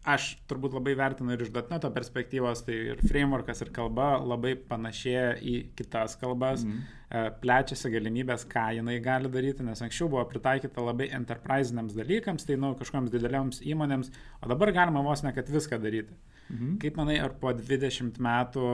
aš 0.03 0.33
turbūt 0.51 0.75
labai 0.75 0.95
vertinu 0.99 1.33
ir 1.33 1.45
iš 1.45 1.51
dotneto 1.55 1.87
perspektyvos, 1.95 2.63
tai 2.67 2.75
ir 2.91 3.03
frameworkas, 3.07 3.61
ir 3.63 3.71
kalba 3.75 4.17
labai 4.19 4.53
panašėja 4.69 5.37
į 5.39 5.55
kitas 5.77 6.17
kalbas, 6.19 6.65
mm. 6.67 7.37
plečiasi 7.43 7.91
galimybės, 7.93 8.43
ką 8.51 8.65
jinai 8.79 8.97
gali 9.03 9.31
daryti, 9.31 9.63
nes 9.63 9.81
anksčiau 9.85 10.09
buvo 10.11 10.25
pritaikyta 10.29 10.83
labai 10.83 11.07
enterprisiniams 11.15 11.95
dalykams, 11.95 12.47
tai 12.49 12.59
nu 12.59 12.73
kažkoms 12.79 13.13
didelioms 13.13 13.63
įmonėms, 13.63 14.11
o 14.41 14.51
dabar 14.51 14.73
galima 14.75 15.05
vos 15.05 15.23
ne 15.23 15.31
kad 15.35 15.51
viską 15.53 15.79
daryti. 15.83 16.17
Mm. 16.49 16.77
Kaip 16.83 16.99
manai, 16.99 17.17
ar 17.23 17.37
po 17.39 17.55
20 17.55 18.19
metų 18.23 18.67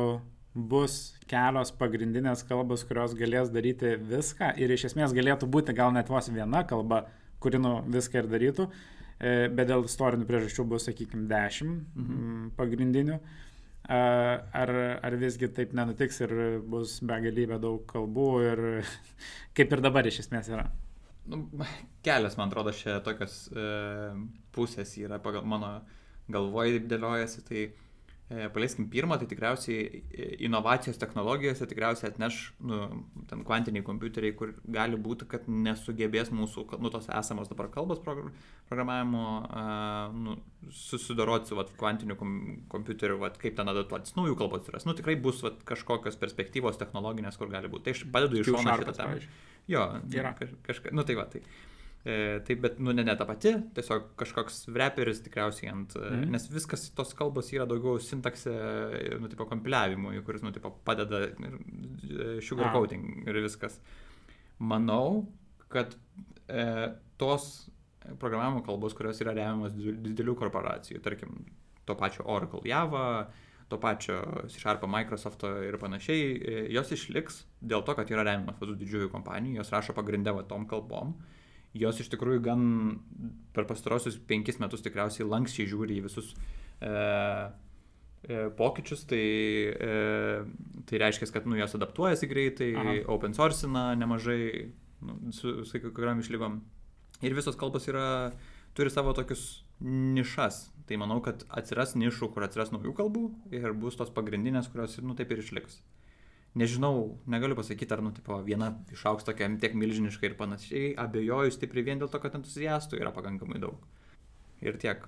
bus 0.54 1.16
kelios 1.30 1.72
pagrindinės 1.78 2.44
kalbos, 2.50 2.84
kurios 2.88 3.13
galės 3.18 3.52
daryti 3.54 3.95
viską 4.09 4.54
ir 4.57 4.73
iš 4.73 4.90
esmės 4.92 5.14
galėtų 5.16 5.50
būti 5.52 5.76
gal 5.78 5.94
net 5.94 6.09
vos 6.09 6.30
viena 6.33 6.64
kalba, 6.68 7.04
kuri 7.40 7.62
nu 7.62 7.80
viską 7.85 8.23
ir 8.23 8.31
darytų, 8.31 8.66
e, 9.19 9.35
bet 9.54 9.69
dėl 9.69 9.85
istorinių 9.85 10.26
priežasčių 10.30 10.66
bus, 10.71 10.88
sakykime, 10.90 11.28
dešimt 11.30 11.95
mhm. 11.95 12.50
pagrindinių. 12.57 13.19
Ar, 13.90 14.69
ar 15.02 15.16
visgi 15.18 15.47
taip 15.50 15.71
nenutiks 15.73 16.19
ir 16.21 16.31
bus 16.69 17.00
begalybė 17.02 17.57
daug 17.57 17.88
kalbų 17.90 18.28
ir 18.45 18.59
kaip 19.57 19.73
ir 19.73 19.81
dabar 19.81 20.06
iš 20.06 20.19
esmės 20.28 20.52
yra? 20.52 20.68
Nu, 21.30 21.47
kelias, 22.06 22.35
man 22.38 22.52
atrodo, 22.52 22.73
čia 22.73 23.00
tokios 23.06 23.47
e, 23.50 23.66
pusės 24.54 24.95
yra 25.02 25.18
pagal 25.21 25.45
mano 25.45 25.80
galvoje 26.30 26.83
dėliojasi. 26.90 27.44
Tai 27.45 27.66
palieskim 28.30 28.86
pirmą, 28.94 29.18
tai 29.18 29.26
tikriausiai 29.30 29.86
e, 30.14 30.26
inovacijos 30.45 31.00
technologijose 31.02 31.66
tikriausiai 31.66 32.12
atneš 32.12 32.38
nu, 32.62 32.78
ten 33.30 33.42
kvantiniai 33.48 33.86
kompiuteriai, 33.86 34.36
kur 34.38 34.52
gali 34.69 35.00
būti, 35.02 35.26
kad 35.31 35.48
nesugebės 35.50 36.30
mūsų, 36.38 36.68
nu, 36.78 36.92
tos 36.94 37.09
esamos 37.09 37.50
dabar 37.50 37.71
kalbos 37.74 38.04
programavimo 38.06 39.24
uh, 39.48 40.14
nu, 40.14 40.36
susidoroti 40.69 41.50
su 41.50 41.57
vat, 41.57 41.71
kvantiniu 41.80 42.19
kom 42.19 42.36
kompiuteriu, 42.69 43.18
vat, 43.24 43.40
kaip 43.42 43.57
ten 43.57 43.74
adaptuotis, 43.74 44.14
naujų 44.19 44.38
kalbų 44.38 44.62
atsiras. 44.62 44.86
Nu, 44.86 44.94
tikrai 44.98 45.18
bus 45.18 45.42
vat, 45.45 45.64
kažkokios 45.66 46.19
perspektyvos 46.21 46.78
technologinės, 46.78 47.40
kur 47.42 47.50
gali 47.50 47.71
būti. 47.71 47.88
Tai 47.88 47.98
aš 47.98 48.06
padedu 48.14 48.44
iš 48.44 48.54
šono 48.54 48.78
šitą 48.78 48.94
temą. 49.00 49.18
Jo, 49.69 49.90
yra. 50.14 50.36
Kažka, 50.69 50.94
nu 50.94 51.06
tai 51.06 51.18
va, 51.18 51.26
tai. 51.33 51.42
E, 52.03 52.39
taip, 52.47 52.61
bet, 52.63 52.77
nu, 52.79 52.94
ne, 52.95 53.03
ne 53.03 53.13
ta 53.19 53.25
pati, 53.27 53.51
tiesiog 53.75 54.13
kažkoks 54.19 54.61
reperis 54.71 55.19
tikriausiai 55.25 55.71
ant, 55.73 55.97
mm. 55.99 56.29
nes 56.31 56.45
viskas 56.53 56.85
tos 56.95 57.11
kalbos 57.18 57.49
yra 57.51 57.65
daugiau 57.68 57.99
sintaksė, 57.99 58.53
nu, 59.19 59.27
tipo, 59.31 59.44
kompiliavimui, 59.49 60.21
kuris, 60.23 60.45
nu, 60.45 60.53
tipo, 60.56 60.71
padeda 60.87 61.25
e, 61.27 62.37
sugarcoating 62.45 63.27
ir 63.27 63.41
viskas. 63.44 63.75
Manau, 64.63 65.25
kad 65.71 65.97
e, 66.47 66.63
tos 67.19 67.49
programavimo 68.21 68.63
kalbos, 68.63 68.95
kurios 68.95 69.19
yra 69.19 69.33
remiamos 69.35 69.75
didelių 69.75 70.37
korporacijų, 70.39 71.01
tarkim, 71.03 71.35
to 71.83 71.97
pačio 71.99 72.23
Oracle 72.31 72.63
Java, 72.69 73.09
to 73.69 73.77
pačio 73.81 74.21
Sharp, 74.53 74.85
Microsoft 74.87 75.44
ir 75.68 75.75
panašiai, 75.83 76.31
e, 76.39 76.63
jos 76.77 76.95
išliks 76.95 77.44
dėl 77.59 77.83
to, 77.83 77.97
kad 77.99 78.07
yra 78.15 78.23
remiamas 78.23 78.63
vadų 78.63 78.77
didžiųjų 78.79 79.11
kompanijų, 79.11 79.59
jos 79.59 79.73
rašo 79.75 79.97
pagrindę 79.99 80.31
va 80.39 80.47
tom 80.47 80.63
kalbom. 80.69 81.11
Uh, 81.19 81.35
jos 81.78 82.02
iš 82.02 82.09
tikrųjų 82.14 82.42
gan 82.45 82.61
per 83.54 83.68
pastarosius 83.69 84.18
penkis 84.30 84.59
metus 84.61 84.83
tikriausiai 84.85 85.28
lankščiai 85.28 85.69
žiūri 85.69 85.99
į 85.99 86.06
visus 86.07 86.31
e, 86.33 86.90
e, 86.90 88.40
pokyčius, 88.57 89.06
tai, 89.09 89.21
e, 89.73 89.94
tai 90.90 91.02
reiškia, 91.04 91.30
kad 91.35 91.49
nu, 91.49 91.59
jos 91.59 91.78
adaptuojasi 91.78 92.30
greitai, 92.31 92.71
Aha. 92.73 92.97
open 93.14 93.38
source'ina 93.38 93.92
nemažai 93.99 94.42
nu, 95.06 95.19
su, 95.35 95.59
su 95.66 95.81
kai 95.81 95.94
kuriam 95.94 96.21
išlygom. 96.23 96.59
Ir 97.26 97.35
visos 97.35 97.57
kalbos 97.59 97.88
yra, 97.92 98.31
turi 98.78 98.92
savo 98.94 99.14
tokius 99.18 99.61
nišas. 99.83 100.69
Tai 100.90 100.97
manau, 100.97 101.19
kad 101.21 101.44
atsiras 101.54 101.94
nišų, 101.99 102.31
kur 102.33 102.47
atsiras 102.47 102.71
naujų 102.73 102.95
kalbų 102.97 103.28
ir 103.54 103.76
bus 103.78 103.99
tos 103.99 104.09
pagrindinės, 104.16 104.71
kurios, 104.73 104.97
nu, 105.06 105.14
taip 105.19 105.30
ir 105.35 105.44
išliks 105.44 105.78
nežinau, 106.57 107.19
negaliu 107.29 107.57
pasakyti, 107.57 107.94
ar, 107.94 108.01
nu, 108.06 108.11
tipo, 108.15 108.39
viena 108.45 108.71
išauks 108.94 109.27
tokia 109.27 109.49
tiek 109.61 109.75
milžiniška 109.77 110.29
ir 110.29 110.35
panašiai, 110.39 110.91
abejoju 110.99 111.53
stipriai 111.53 111.91
vien 111.91 112.01
dėl 112.01 112.09
to, 112.11 112.21
kad 112.23 112.35
entuziastų 112.39 112.99
yra 113.01 113.13
pakankamai 113.15 113.61
daug. 113.61 113.81
Ir 114.65 114.79
tiek. 114.81 115.06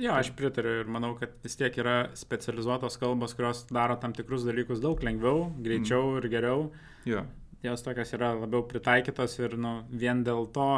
Jo, 0.00 0.16
aš 0.18 0.32
pritariu 0.34 0.80
ir 0.82 0.88
manau, 0.90 1.12
kad 1.18 1.36
vis 1.44 1.54
tiek 1.58 1.76
yra 1.78 2.08
specializuotos 2.18 2.98
kalbos, 2.98 3.36
kurios 3.38 3.62
daro 3.70 3.94
tam 4.02 4.14
tikrus 4.16 4.46
dalykus 4.46 4.82
daug 4.82 5.02
lengviau, 5.06 5.46
greičiau 5.62 6.08
mm. 6.08 6.16
ir 6.18 6.30
geriau. 6.32 6.64
Jo. 7.06 7.22
Jos 7.62 7.84
tokios 7.86 8.10
yra 8.16 8.32
labiau 8.34 8.64
pritaikytos 8.68 9.38
ir 9.38 9.54
nu, 9.60 9.76
vien 9.88 10.24
dėl 10.26 10.48
to 10.56 10.68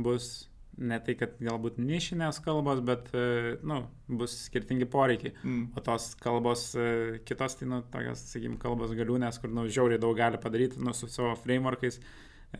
bus 0.00 0.46
ne 0.76 0.98
tai, 1.04 1.14
kad 1.18 1.36
galbūt 1.40 1.78
nišinės 1.80 2.40
kalbos, 2.44 2.82
bet, 2.84 3.08
e, 3.16 3.56
nu, 3.66 3.80
bus 4.20 4.34
skirtingi 4.46 4.88
poreikiai. 4.92 5.32
Mm. 5.42 5.64
O 5.76 5.82
tos 5.84 6.10
kalbos, 6.20 6.68
e, 6.78 7.18
kitos, 7.28 7.58
tai, 7.60 7.68
nu, 7.70 7.80
tokios, 7.92 8.26
sakykime, 8.32 8.60
kalbos 8.62 8.94
galiūnės, 8.96 9.40
kur, 9.42 9.52
nu, 9.56 9.66
žiauriai 9.72 10.02
daug 10.02 10.16
gali 10.18 10.40
padaryti, 10.42 10.82
nu, 10.84 10.94
su 10.96 11.08
savo 11.12 11.34
frameworkais, 11.40 12.00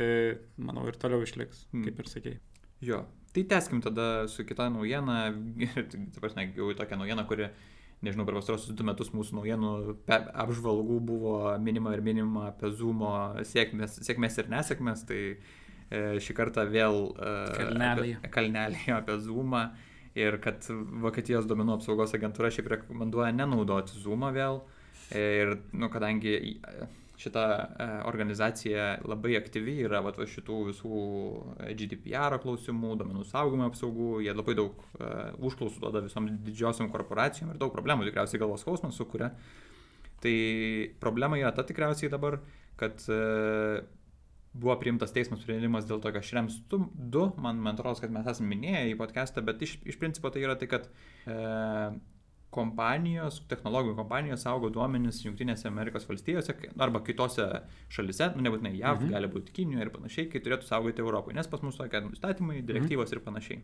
e, 0.01 0.11
manau, 0.57 0.87
ir 0.89 0.99
toliau 1.01 1.25
išliks, 1.27 1.67
mm. 1.73 1.87
kaip 1.89 2.03
ir 2.03 2.13
sakėjai. 2.13 2.43
Jo, 2.87 3.05
tai 3.37 3.47
teskim 3.49 3.81
tada 3.85 4.27
su 4.33 4.45
kita 4.49 4.69
naujiena, 4.73 5.31
taip 5.93 6.21
pat, 6.23 6.37
ne, 6.39 6.51
jau 6.57 6.73
tokia 6.77 7.01
naujiena, 7.01 7.29
kuri 7.29 7.51
nežinau, 8.05 8.27
per 8.29 8.37
pastarosius 8.37 8.77
du 8.77 8.85
metus 8.87 9.13
mūsų 9.17 9.39
naujienų 9.39 9.71
apžvalgų 10.45 10.99
buvo 11.09 11.37
minima 11.63 11.95
ir 11.97 12.03
minima 12.05 12.51
apie 12.51 12.71
Zoomo 12.77 13.13
sėkmės, 13.49 14.01
sėkmės 14.05 14.37
ir 14.43 14.51
nesėkmės, 14.53 15.07
tai 15.09 15.21
šį 15.91 16.35
kartą 16.35 16.67
vėl 16.71 17.13
e, 17.15 17.33
kalneliai. 17.55 18.17
Apie, 18.19 18.31
kalneliai 18.35 18.95
apie 18.99 19.19
Zoomą 19.23 19.69
ir 20.17 20.39
kad 20.43 20.67
Vokietijos 21.05 21.47
duomenų 21.47 21.77
apsaugos 21.77 22.15
agentūra 22.17 22.51
šiaip 22.55 22.73
rekomenduoja 22.75 23.33
nenaudoti 23.37 23.99
Zoomą 24.01 24.33
vėl. 24.35 24.63
E, 25.11 25.23
ir, 25.43 25.57
nu, 25.77 25.91
kadangi 25.93 26.39
šita 27.17 27.43
organizacija 28.05 28.99
labai 29.09 29.37
aktyvi 29.39 29.79
yra 29.87 30.03
va, 30.05 30.13
šitų 30.13 30.57
visų 30.71 30.99
GDPR 31.79 32.37
klausimų, 32.43 32.91
duomenų 33.01 33.25
saugumo 33.29 33.71
apsaugų, 33.71 34.11
jie 34.27 34.35
labai 34.37 34.57
daug 34.59 34.83
uh, 34.99 35.31
užklausų 35.49 35.81
duoda 35.81 36.03
visom 36.05 36.29
didžiosiam 36.45 36.91
korporacijom 36.93 37.55
ir 37.55 37.61
daug 37.63 37.73
problemų 37.73 38.05
tikriausiai 38.11 38.43
galvos 38.43 38.67
skausmas 38.67 39.01
sukuria. 39.01 39.31
Tai 40.21 40.37
problema 41.01 41.41
yra 41.41 41.55
ta 41.57 41.65
tikriausiai 41.65 42.13
dabar, 42.13 42.37
kad 42.77 43.01
uh, 43.09 43.81
buvo 44.61 44.77
priimtas 44.81 45.15
teismo 45.15 45.39
sprendimas 45.41 45.87
dėl 45.89 46.01
tokio 46.05 46.23
Šrems 46.25 46.59
2, 46.73 47.25
man, 47.43 47.61
man 47.63 47.75
atrodo, 47.75 48.01
kad 48.03 48.13
mes 48.15 48.29
esame 48.33 48.53
minėję 48.55 48.83
į 48.93 48.99
podcastą, 49.01 49.45
bet 49.47 49.63
iš, 49.67 49.77
iš 49.89 49.99
principo 50.01 50.33
tai 50.33 50.45
yra 50.45 50.57
tai, 50.59 50.69
kad 50.71 50.89
e, 50.89 51.39
kompanijos, 52.57 53.43
technologijų 53.51 53.97
kompanijos 53.99 54.47
saugo 54.47 54.71
duomenis 54.73 55.21
Junktinėse 55.25 55.69
Amerikos 55.69 56.07
valstijose 56.09 56.57
arba 56.83 57.03
kitose 57.05 57.49
šalise, 57.93 58.31
nu 58.37 58.47
nebūtinai 58.47 58.77
JAV, 58.79 59.03
mhm. 59.03 59.17
gali 59.17 59.33
būti 59.33 59.57
Kinijoje 59.57 59.89
ir 59.89 59.93
panašiai, 59.99 60.31
kai 60.33 60.45
turėtų 60.45 60.71
saugoti 60.71 61.05
Europoje, 61.05 61.37
nes 61.39 61.51
pas 61.53 61.65
mus 61.67 61.77
tokia 61.81 62.05
įstatymai, 62.09 62.63
direktyvos 62.65 63.13
mhm. 63.13 63.19
ir 63.19 63.27
panašiai. 63.29 63.61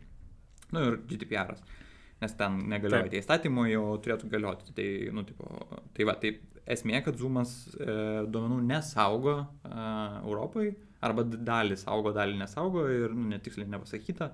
Nu 0.73 0.85
ir 0.89 1.01
GDPR. 1.09 1.57
-as 1.57 1.81
nes 2.23 2.33
ten 2.39 2.63
negalioja 2.71 3.11
tie 3.11 3.21
įstatymai, 3.21 3.67
jau 3.73 3.85
turėtų 4.03 4.31
galioti. 4.31 4.73
Tai, 4.77 4.87
nu, 5.15 5.25
tipo, 5.27 5.49
tai 5.95 6.07
va, 6.07 6.15
tai 6.21 6.37
esmė, 6.75 7.01
kad 7.05 7.19
Zoomas 7.19 7.53
e, 7.75 7.93
duomenų 8.31 8.61
nesaugo 8.69 9.37
e, 9.43 9.77
Europai, 10.23 10.71
arba 11.03 11.25
dalį 11.27 11.77
saugo, 11.79 12.13
dalį 12.15 12.39
nesaugo 12.39 12.85
ir 12.91 13.13
nu, 13.15 13.27
netiksliai 13.33 13.69
nepasakyta, 13.71 14.29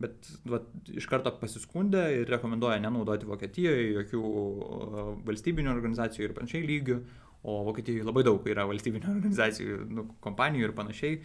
bet 0.00 0.30
va, 0.48 0.60
iš 0.96 1.08
karto 1.10 1.32
pasiskundė 1.40 2.04
ir 2.20 2.32
rekomenduoja 2.32 2.80
nenaudoti 2.82 3.28
Vokietijoje 3.28 3.90
jokių 4.00 4.22
e, 4.22 5.06
valstybinių 5.28 5.72
organizacijų 5.72 6.28
ir 6.28 6.36
panašiai 6.36 6.66
lygių, 6.68 6.98
o 7.48 7.60
Vokietijoje 7.70 8.04
labai 8.04 8.26
daug 8.28 8.50
yra 8.52 8.66
valstybinių 8.68 9.12
organizacijų, 9.16 9.84
nu, 9.96 10.10
kompanijų 10.24 10.68
ir 10.68 10.76
panašiai. 10.76 11.22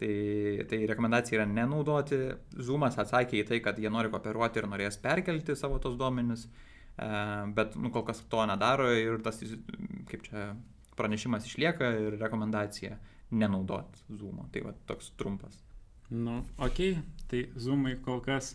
Tai, 0.00 0.64
tai 0.64 0.78
rekomendacija 0.88 1.36
yra 1.36 1.46
nenaudoti. 1.48 2.18
Zoomas 2.56 2.96
atsakė 3.02 3.42
į 3.42 3.46
tai, 3.50 3.58
kad 3.64 3.78
jie 3.80 3.90
nori 3.92 4.08
kooperuoti 4.12 4.62
ir 4.62 4.68
norės 4.70 4.96
perkelti 5.02 5.56
savo 5.58 5.76
tos 5.82 5.98
duomenis, 6.00 6.46
e, 6.46 7.08
bet 7.56 7.76
nu, 7.76 7.90
kol 7.92 8.06
kas 8.08 8.22
to 8.32 8.46
nedaro 8.48 8.88
ir 8.96 9.20
tas, 9.24 9.42
kaip 10.08 10.24
čia, 10.24 10.46
pranešimas 10.96 11.44
išlieka 11.48 11.90
ir 12.06 12.16
rekomendacija 12.20 12.96
nenaudoti 13.30 14.16
Zoomo. 14.16 14.48
Tai 14.52 14.64
va 14.68 14.72
toks 14.88 15.12
trumpas. 15.20 15.60
Nu, 16.10 16.40
ok, 16.58 16.80
tai 17.30 17.44
Zoomai 17.60 17.98
kol 18.02 18.22
kas 18.24 18.54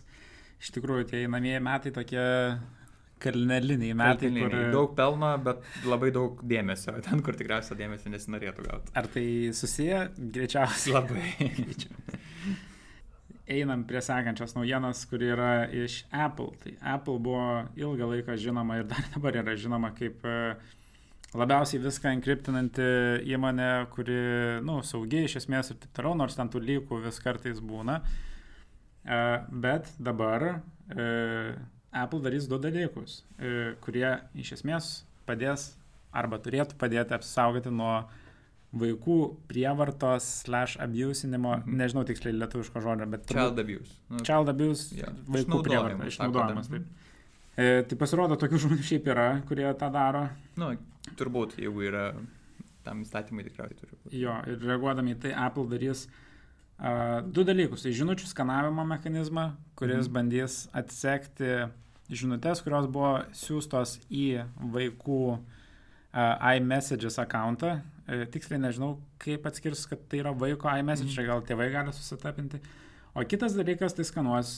iš 0.60 0.72
tikrųjų 0.76 1.06
tie 1.10 1.22
einamieji 1.24 1.62
metai 1.64 1.92
tokie 1.94 2.26
kalneliniai 3.22 3.96
metai. 3.96 4.28
Kalneliniai. 4.28 4.52
Kur... 4.52 4.72
Daug 4.74 4.94
pelno, 4.98 5.32
bet 5.46 5.64
labai 5.88 6.12
daug 6.14 6.40
dėmesio. 6.46 6.96
Ten, 7.06 7.22
kur 7.24 7.38
tikriausiai 7.38 7.78
dėmesio 7.80 8.12
nesinorėtų 8.12 8.66
gauti. 8.68 8.94
Ar 8.98 9.10
tai 9.12 9.26
susiję? 9.56 10.06
Greičiausiai. 10.16 10.96
Labai. 10.96 11.26
Einam 13.56 13.84
prie 13.86 14.00
sekančios 14.02 14.56
naujienos, 14.56 15.04
kuri 15.06 15.28
yra 15.30 15.50
iš 15.70 16.00
Apple. 16.10 16.56
Tai 16.62 16.72
Apple 16.96 17.20
buvo 17.22 17.44
ilgą 17.78 18.08
laiką 18.10 18.34
žinoma 18.42 18.80
ir 18.80 18.88
dar 18.90 19.06
dabar 19.14 19.38
yra 19.42 19.54
žinoma 19.54 19.92
kaip 19.94 20.24
e, 20.26 20.56
labiausiai 21.36 21.82
viską 21.84 22.10
enkriptinanti 22.16 22.88
įmonė, 23.30 23.70
kuri, 23.94 24.18
na, 24.58 24.64
nu, 24.66 24.80
saugi 24.86 25.22
iš 25.28 25.38
esmės 25.44 25.70
ir 25.70 25.78
taip 25.78 25.94
toliau, 25.94 26.18
nors 26.18 26.34
ten 26.34 26.50
tų 26.50 26.64
lygų 26.64 27.00
vis 27.06 27.22
kartais 27.22 27.62
būna. 27.62 28.00
E, 29.06 29.20
bet 29.62 29.94
dabar 30.02 30.48
e, 30.50 31.06
Apple 31.92 32.20
darys 32.24 32.48
du 32.48 32.58
dalykus, 32.60 33.22
e, 33.38 33.74
kurie 33.84 34.08
iš 34.38 34.56
esmės 34.58 34.90
padės 35.26 35.74
arba 36.16 36.38
turėtų 36.42 36.76
padėti 36.80 37.16
apsaugoti 37.16 37.72
nuo 37.72 38.06
vaikų 38.76 39.18
prievartos 39.48 40.26
slash 40.42 40.76
abusinimo, 40.82 41.54
-hmm. 41.56 41.78
nežinau 41.80 42.04
tiksliai 42.04 42.36
lietuviško 42.36 42.82
žodžio, 42.84 43.06
bet... 43.10 43.26
Child 43.30 43.62
abuse. 43.62 43.96
Nu, 44.10 44.20
child 44.24 44.52
abuse, 44.52 44.96
yeah. 44.96 45.14
vaikų 45.28 45.62
prievarta, 45.64 46.08
išnaudojimas. 46.10 46.68
Taip. 46.68 46.86
E, 47.56 47.82
tai 47.88 47.96
pasirodo, 47.96 48.36
tokių 48.36 48.60
žmonių 48.66 48.84
šiaip 48.84 49.08
yra, 49.14 49.28
kurie 49.48 49.68
tą 49.80 49.88
daro. 49.92 50.26
Nu, 50.60 50.74
turbūt, 51.16 51.56
jeigu 51.62 51.86
yra 51.88 52.10
tam 52.84 53.00
įstatymai 53.02 53.46
tikriausiai 53.46 53.80
turi 53.80 53.96
būti. 53.96 54.20
Jo, 54.20 54.36
ir 54.50 54.60
reaguodami 54.60 55.16
į 55.16 55.20
tai 55.24 55.32
Apple 55.46 55.64
darys 55.70 56.04
uh, 56.04 56.18
du 57.32 57.44
dalykus. 57.48 57.86
Tai 57.86 57.92
žinučių 57.96 58.28
skanavimo 58.28 58.84
mechanizmą, 58.88 59.50
kuris 59.78 60.06
mm 60.06 60.12
bandys 60.12 60.56
atsekti 60.76 61.68
žinutės, 62.12 62.62
kurios 62.62 62.86
buvo 62.92 63.16
siūstos 63.34 63.96
į 64.12 64.44
vaikų 64.74 65.20
uh, 65.34 65.40
iMessages 66.56 67.18
akantą. 67.22 67.78
Uh, 68.06 68.26
tiksliai 68.30 68.60
nežinau, 68.62 68.96
kaip 69.22 69.48
atskirs, 69.48 69.86
kad 69.90 70.04
tai 70.10 70.20
yra 70.22 70.34
vaiko 70.36 70.70
iMessage, 70.70 71.16
mm. 71.16 71.30
gal 71.30 71.42
tėvai 71.48 71.70
gali 71.72 71.94
susitapinti. 71.96 72.60
O 73.16 73.24
kitas 73.24 73.56
dalykas, 73.56 73.96
tai 73.96 74.04
skanuos 74.06 74.52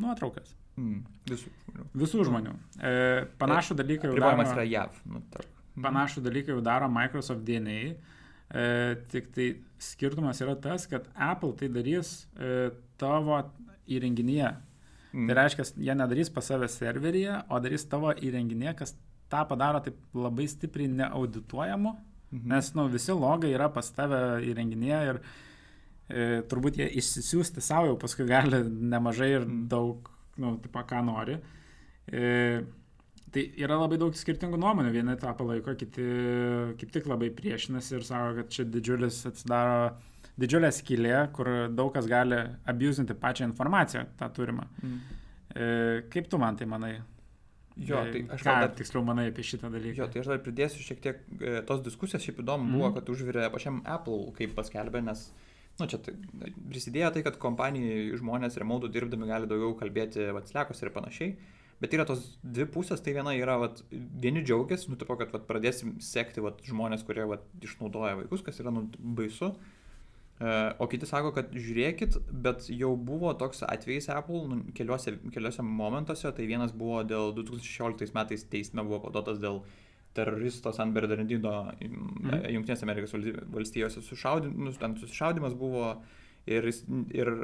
nuotraukas. 0.00 0.52
Mm. 0.80 1.02
Visų, 1.30 1.52
Visų 1.98 2.26
žmonių. 2.28 2.54
E, 2.80 2.92
panašų 3.40 3.76
dalyką 3.78 4.10
jau 4.10 4.16
daro. 4.18 4.46
yra 4.56 4.64
JAV. 4.66 5.00
Nu, 5.06 5.22
mm. 5.22 5.84
Panašų 5.84 6.24
dalyką 6.24 6.56
jau 6.56 6.64
daro 6.64 6.88
Microsoft 6.92 7.44
DNA. 7.46 7.94
E, 8.52 8.96
tik 9.08 9.30
tai 9.32 9.46
skirtumas 9.80 10.42
yra 10.44 10.54
tas, 10.60 10.84
kad 10.90 11.06
Apple 11.16 11.54
tai 11.56 11.70
darys 11.72 12.26
e, 12.36 12.70
tavo 13.00 13.38
įrenginyje. 13.88 14.50
Mm. 15.12 15.28
Tai 15.28 15.36
reiškia, 15.36 15.66
jie 15.86 15.94
nedarys 15.96 16.30
pas 16.32 16.46
save 16.48 16.68
serveryje, 16.72 17.38
o 17.52 17.60
darys 17.64 17.86
tavo 17.88 18.12
įrenginėje, 18.12 18.74
kas 18.78 18.94
tą 19.32 19.44
padaro 19.48 19.80
taip 19.84 19.96
labai 20.16 20.46
stipriai 20.48 20.90
neaudituojamu, 20.92 21.94
mhm. 22.30 22.44
nes 22.52 22.68
nu, 22.76 22.86
visi 22.92 23.16
logai 23.16 23.54
yra 23.54 23.70
pas 23.72 23.88
tave 23.96 24.20
įrenginėje 24.48 25.00
ir 25.08 25.20
e, 25.22 26.26
turbūt 26.48 26.80
jie 26.80 26.90
išsisiųsti 27.00 27.64
savo 27.64 27.92
jau 27.92 27.98
paskui 28.00 28.28
gali 28.28 28.60
nemažai 28.68 29.32
ir 29.38 29.46
mm. 29.46 29.66
daug, 29.72 30.12
nu, 30.40 30.58
taip, 30.64 30.80
ką 30.92 31.00
nori. 31.08 31.40
E, 32.08 32.24
tai 33.32 33.46
yra 33.64 33.78
labai 33.80 33.98
daug 34.00 34.16
skirtingų 34.16 34.60
nuomonių, 34.60 34.92
vieni 34.94 35.16
tą 35.20 35.32
palaiko, 35.38 35.74
kiti 35.80 36.06
kaip 36.80 36.94
tik 36.94 37.08
labai 37.08 37.30
priešinasi 37.34 37.98
ir 37.98 38.08
sako, 38.08 38.34
kad 38.40 38.52
čia 38.52 38.66
didžiulis 38.68 39.22
atsidaro 39.30 39.92
didžiulė 40.40 40.70
skylė, 40.72 41.16
kur 41.36 41.50
daug 41.72 41.92
kas 41.94 42.08
gali 42.10 42.38
abusinti 42.68 43.16
pačią 43.18 43.50
informaciją, 43.50 44.06
tą 44.18 44.28
turimą. 44.36 44.68
Mm. 44.82 45.00
E, 45.52 45.66
kaip 46.12 46.28
tu 46.32 46.40
man 46.40 46.56
tai 46.56 46.68
manai? 46.68 46.94
Jo, 47.76 48.02
e, 48.04 48.12
tai 48.12 48.22
aš 48.36 48.44
ką 48.44 48.56
dar 48.64 48.74
tiksliau 48.76 49.04
manai 49.04 49.28
apie 49.30 49.44
šitą 49.48 49.70
dalyką. 49.72 49.96
Jo, 50.00 50.08
tai 50.12 50.22
aš 50.22 50.32
dar 50.32 50.42
pridėsiu 50.44 50.84
šiek 50.84 51.00
tiek 51.04 51.22
e, 51.38 51.54
tos 51.68 51.82
diskusijos, 51.84 52.24
šiaip 52.24 52.42
įdomu 52.44 52.68
mm. 52.68 52.76
buvo, 52.76 52.92
kad 52.96 53.12
užvirė 53.12 53.48
pačiam 53.52 53.80
Apple, 53.88 54.32
kaip 54.38 54.54
paskelbė, 54.56 55.04
nes, 55.04 55.26
nu, 55.80 55.88
čia 55.88 56.00
tai, 56.04 56.16
prisidėjo 56.72 57.12
tai, 57.16 57.24
kad 57.28 57.40
kompanijai 57.42 58.10
žmonės 58.20 58.56
remote 58.60 58.92
dirbdami 58.92 59.28
gali 59.28 59.50
daugiau 59.50 59.76
kalbėti 59.80 60.30
Vatslekos 60.36 60.84
ir 60.84 60.92
panašiai, 60.96 61.36
Bet 61.82 61.96
yra 61.96 62.04
tos 62.06 62.36
dvi 62.46 62.68
pusės, 62.70 63.00
tai 63.02 63.16
viena 63.16 63.32
yra, 63.34 63.56
vat, 63.58 63.80
vieni 63.90 64.44
džiaugiasi, 64.46 64.92
nu, 64.92 64.96
tipo, 65.00 65.16
kad 65.18 65.32
vat, 65.34 65.48
pradėsim 65.48 65.96
sekti 66.04 66.44
vat, 66.44 66.60
žmonės, 66.62 67.02
kurie 67.08 67.24
vat, 67.26 67.42
išnaudoja 67.58 68.20
vaikus, 68.20 68.44
kas 68.46 68.60
yra 68.62 68.70
nu, 68.70 68.84
baisu. 69.18 69.48
E, 70.38 70.52
o 70.78 70.86
kiti 70.92 71.08
sako, 71.10 71.32
kad 71.34 71.50
žiūrėkit, 71.50 72.20
bet 72.44 72.68
jau 72.70 72.92
buvo 72.94 73.32
toks 73.38 73.64
atvejis 73.66 74.06
Apple 74.14 74.44
nu, 74.52 74.60
keliuose, 74.78 75.16
keliuose 75.34 75.66
momentuose, 75.66 76.30
tai 76.36 76.46
vienas 76.46 76.70
buvo 76.70 77.02
dėl 77.02 77.34
2016 77.40 78.14
metais 78.14 78.46
teisme 78.52 78.86
buvo 78.86 79.02
paduotas 79.08 79.42
dėl 79.42 79.64
teroristo 80.14 80.70
San 80.76 80.94
Bernardino 80.94 81.56
mhm. 81.80 82.46
Junktinės 82.58 82.86
Amerikos 82.86 83.18
valstijose 83.50 84.04
sušaudimas, 84.06 84.78
nu, 84.78 84.94
sušaudimas 85.02 85.58
buvo 85.58 85.96
ir, 86.46 86.70
ir 87.10 87.34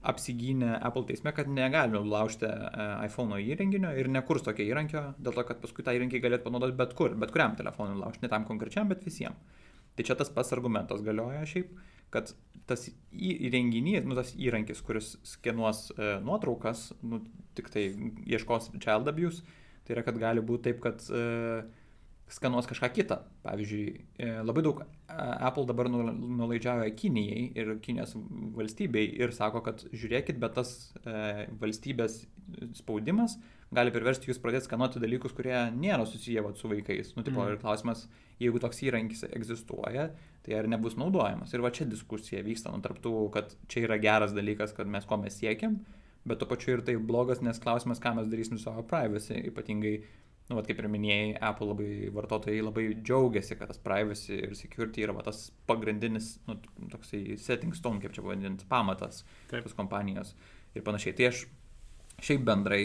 apsigynė 0.00 0.78
Apple 0.80 1.04
teisme, 1.08 1.32
kad 1.36 1.48
negalime 1.52 2.00
laužti 2.08 2.48
e, 2.48 2.86
iPhone 3.04 3.36
įrenginio 3.44 3.92
ir 4.00 4.08
nekurs 4.08 4.44
tokio 4.46 4.64
įrankio, 4.64 5.02
dėl 5.20 5.36
to, 5.36 5.44
kad 5.48 5.60
paskui 5.60 5.84
tą 5.84 5.92
įrankį 5.96 6.22
galėtų 6.24 6.46
panaudoti 6.46 6.76
bet 6.78 6.94
kur, 6.96 7.16
bet 7.20 7.34
kuriam 7.34 7.56
telefonui 7.58 8.00
laužti, 8.00 8.24
ne 8.24 8.32
tam 8.32 8.46
konkrečiam, 8.48 8.88
bet 8.88 9.04
visiems. 9.04 9.58
Tai 9.96 10.06
čia 10.06 10.16
tas 10.16 10.32
pats 10.32 10.54
argumentas 10.56 11.02
galioja 11.04 11.42
šiaip, 11.48 11.74
kad 12.14 12.32
tas 12.70 12.86
įrenginys, 13.12 14.06
nu, 14.06 14.16
tas 14.16 14.32
įrankis, 14.38 14.80
kuris 14.86 15.14
skenuos 15.26 15.90
e, 15.92 16.14
nuotraukas, 16.24 16.90
nu, 17.04 17.20
tik 17.58 17.68
tai 17.74 17.90
ieškos 18.30 18.70
child 18.78 19.10
abuse, 19.10 19.44
tai 19.84 19.98
yra, 19.98 20.06
kad 20.06 20.20
gali 20.22 20.44
būti 20.46 20.70
taip, 20.70 20.80
kad 20.84 21.04
e, 21.12 21.24
skanuos 22.30 22.68
kažką 22.70 22.90
kitą. 22.94 23.20
Pavyzdžiui, 23.44 23.84
e, 24.22 24.30
labai 24.46 24.62
daug 24.64 24.82
Apple 25.10 25.66
dabar 25.68 25.90
nulaidžiauja 25.90 26.90
Kinijai 26.96 27.46
ir 27.58 27.72
Kinijos 27.82 28.14
valstybei 28.56 29.08
ir 29.18 29.34
sako, 29.34 29.64
kad 29.66 29.82
žiūrėkit, 29.90 30.38
bet 30.42 30.54
tas 30.58 30.74
e, 31.02 31.46
valstybės 31.60 32.22
spaudimas 32.78 33.36
gali 33.74 33.92
priversti 33.94 34.30
jūs 34.30 34.40
pradėti 34.42 34.66
skanuoti 34.66 35.02
dalykus, 35.02 35.34
kurie 35.36 35.54
nėra 35.74 36.06
susiję 36.08 36.42
vat, 36.46 36.58
su 36.58 36.70
vaikais. 36.70 37.14
Nu, 37.16 37.22
tipo, 37.26 37.42
mm. 37.42 37.54
Ir 37.54 37.62
klausimas, 37.62 38.06
jeigu 38.42 38.62
toks 38.62 38.82
įrankis 38.86 39.22
egzistuoja, 39.30 40.08
tai 40.46 40.56
ar 40.58 40.68
nebus 40.70 40.96
naudojamas. 40.98 41.54
Ir 41.54 41.62
va 41.62 41.70
čia 41.74 41.86
diskusija 41.88 42.42
vyksta, 42.46 42.72
nu, 42.74 42.82
tarptų, 42.82 43.14
kad 43.34 43.54
čia 43.70 43.84
yra 43.86 44.00
geras 44.02 44.34
dalykas, 44.36 44.74
kad 44.76 44.90
mes 44.90 45.06
ko 45.06 45.20
mes 45.22 45.38
siekiam, 45.38 45.78
bet 46.26 46.42
tuo 46.42 46.50
pačiu 46.50 46.76
ir 46.76 46.82
tai 46.86 46.96
blogas, 46.98 47.44
nes 47.44 47.62
klausimas, 47.62 48.02
ką 48.02 48.16
mes 48.18 48.30
darysim 48.30 48.58
su 48.58 48.66
savo 48.66 48.82
privacy, 48.90 49.38
ypatingai 49.52 49.94
nu, 50.50 50.58
vat, 50.58 50.66
kaip 50.66 50.80
ir 50.82 50.88
minėjai, 50.90 51.34
Apple 51.46 51.70
labai 51.70 51.90
vartotojai 52.14 52.64
labai 52.64 52.86
džiaugiasi, 52.98 53.54
kad 53.58 53.70
tas 53.70 53.78
privacy 53.82 54.34
ir 54.34 54.56
security 54.58 55.04
yra 55.06 55.14
va, 55.14 55.22
tas 55.26 55.44
pagrindinis, 55.70 56.32
nu, 56.48 56.56
toksai 56.90 57.38
setting 57.38 57.76
stone, 57.78 58.02
kaip 58.02 58.16
čia 58.16 58.24
vadinti, 58.26 58.66
pamatas 58.70 59.22
Taip. 59.50 59.62
tos 59.62 59.76
kompanijos 59.78 60.34
ir 60.74 60.82
panašiai. 60.86 61.14
Tai 61.14 61.30
aš 61.30 61.44
šiaip 62.26 62.42
bendrai 62.48 62.82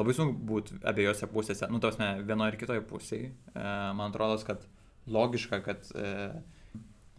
labai 0.00 0.14
sunku 0.16 0.40
būti 0.48 0.80
abiejose 0.88 1.28
pusėse, 1.32 1.68
nu, 1.68 1.82
tos 1.84 2.00
ne 2.00 2.14
vienoje 2.24 2.54
ir 2.54 2.58
kitoje 2.62 2.84
pusėje. 2.88 3.28
E, 3.52 3.66
man 3.98 4.08
atrodo, 4.08 4.40
kad 4.48 4.64
logiška, 5.12 5.60
kad 5.66 5.92
e, 5.92 6.08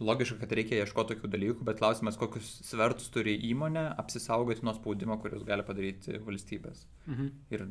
logiška, 0.02 0.40
kad 0.42 0.52
reikia 0.56 0.80
ieškoti 0.82 1.14
tokių 1.14 1.30
dalykų, 1.30 1.64
bet 1.66 1.78
klausimas, 1.78 2.16
kokius 2.18 2.48
svertus 2.66 3.10
turi 3.14 3.36
įmonė 3.50 3.84
apsisaugoti 4.00 4.66
nuo 4.66 4.74
spaudimo, 4.74 5.16
kuriuos 5.22 5.44
gali 5.46 5.62
padaryti 5.66 6.18
valstybės. 6.24 6.84
Mhm. 7.06 7.30
Ir 7.54 7.66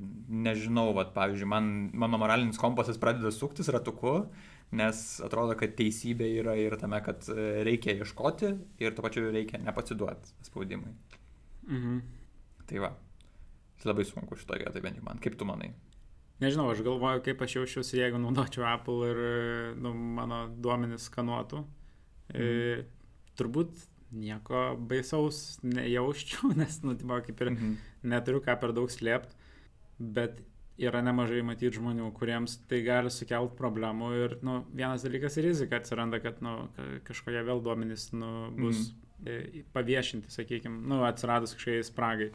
nežinau, 0.47 0.93
vat, 0.95 1.11
pavyzdžiui, 1.17 1.49
man, 1.51 1.69
mano 1.91 2.19
moralinis 2.21 2.61
kompasas 2.61 2.99
pradeda 3.01 3.31
suktis 3.35 3.67
ratuku, 3.73 4.29
nes 4.73 5.03
atrodo, 5.25 5.57
kad 5.59 5.75
teisybė 5.77 6.31
yra 6.39 6.55
ir 6.57 6.77
tame, 6.81 7.01
kad 7.05 7.27
e, 7.29 7.63
reikia 7.67 7.97
ieškoti 7.99 8.53
ir 8.81 8.95
to 8.95 9.05
pačiu 9.05 9.27
reikia 9.27 9.59
nepasiduoti 9.61 10.47
spaudimui. 10.47 10.95
Mhm. 11.67 11.99
Tai 12.71 12.85
va, 12.87 12.95
tai 13.81 13.91
labai 13.91 14.07
sunku 14.07 14.39
šitoje 14.39 14.63
vietoje, 14.63 14.85
bent 14.85 14.97
jau 14.97 15.03
man. 15.09 15.19
Kaip 15.19 15.35
tu 15.35 15.45
manai? 15.45 15.73
Nežinau, 16.41 16.71
aš 16.71 16.81
galvoju, 16.83 17.21
kaip 17.27 17.43
aš 17.43 17.59
jaučiuosi, 17.59 17.99
jeigu 17.99 18.17
naudočiau 18.19 18.63
Apple 18.65 19.11
ir 19.11 19.23
nu, 19.79 19.91
mano 19.93 20.45
duomenis 20.55 21.11
skanuotų. 21.11 21.59
Mhm. 21.59 21.82
E, 22.33 22.85
turbūt 23.37 23.85
nieko 24.13 24.73
baisaus 24.77 25.59
nejauščiau, 25.65 26.53
nes, 26.61 26.79
nu, 26.85 26.95
tipo, 26.97 27.19
kaip 27.27 27.45
ir 27.45 27.53
mhm. 27.53 27.77
neturiu 28.13 28.41
ką 28.45 28.57
per 28.61 28.75
daug 28.75 28.91
slėpti, 28.93 29.37
bet 29.99 30.41
yra 30.81 31.03
nemažai 31.05 31.43
matyti 31.45 31.77
žmonių, 31.77 32.09
kuriems 32.17 32.57
tai 32.69 32.81
gali 32.85 33.11
sukelti 33.13 33.57
problemų 33.59 34.11
ir, 34.17 34.37
nu, 34.45 34.61
vienas 34.73 35.05
dalykas 35.05 35.37
rizika 35.45 35.77
atsiranda, 35.77 36.19
kad, 36.23 36.41
nu, 36.45 36.67
kažkokie 37.07 37.43
vėl 37.45 37.61
duomenys, 37.65 38.09
nu, 38.17 38.31
bus 38.57 38.89
mhm. 39.21 39.67
paviešinti, 39.75 40.33
sakykime, 40.33 40.81
nu, 40.89 41.03
atsiradus 41.07 41.53
kažkokiai 41.57 41.85
spragai. 41.89 42.31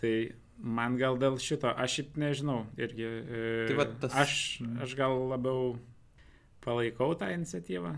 Tai 0.00 0.14
man 0.58 0.98
gal 0.98 1.18
dėl 1.18 1.38
šito, 1.42 1.70
aš 1.70 2.00
šiaip 2.00 2.18
nežinau 2.20 2.64
irgi. 2.78 3.06
E, 3.06 3.44
tai 3.70 3.78
va, 3.78 3.86
tas... 4.02 4.16
aš, 4.24 4.34
aš 4.82 4.96
gal 4.98 5.14
labiau 5.30 5.76
palaikau 6.64 7.14
tą 7.18 7.30
iniciatyvą, 7.34 7.94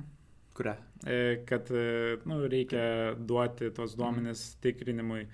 Kurią? 0.56 0.72
E, 1.06 1.16
kad 1.48 1.70
e, 1.70 2.16
nu, 2.24 2.40
reikia 2.48 3.14
duoti 3.18 3.70
tos 3.70 3.92
mhm. 3.92 4.00
duomenis 4.00 4.44
tikrinimui. 4.64 5.26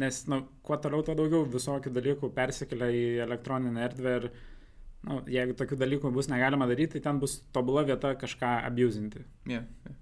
Nes 0.00 0.22
nu, 0.30 0.40
kuo 0.64 0.78
toliau, 0.80 1.04
tuo 1.06 1.16
daugiau 1.18 1.44
visokių 1.48 1.92
dalykų 1.94 2.32
persikelia 2.34 2.88
į 2.90 3.04
elektroninę 3.26 3.84
erdvę 3.84 4.14
ir 4.20 4.30
nu, 5.04 5.20
jeigu 5.30 5.56
tokių 5.58 5.78
dalykų 5.82 6.14
bus 6.14 6.30
negalima 6.32 6.68
daryti, 6.70 6.96
tai 6.96 7.10
ten 7.10 7.20
bus 7.20 7.42
tobula 7.52 7.84
vieta 7.84 8.14
kažką 8.18 8.56
abusinti. 8.70 9.26
Yeah, 9.50 9.68
yeah. 9.84 10.00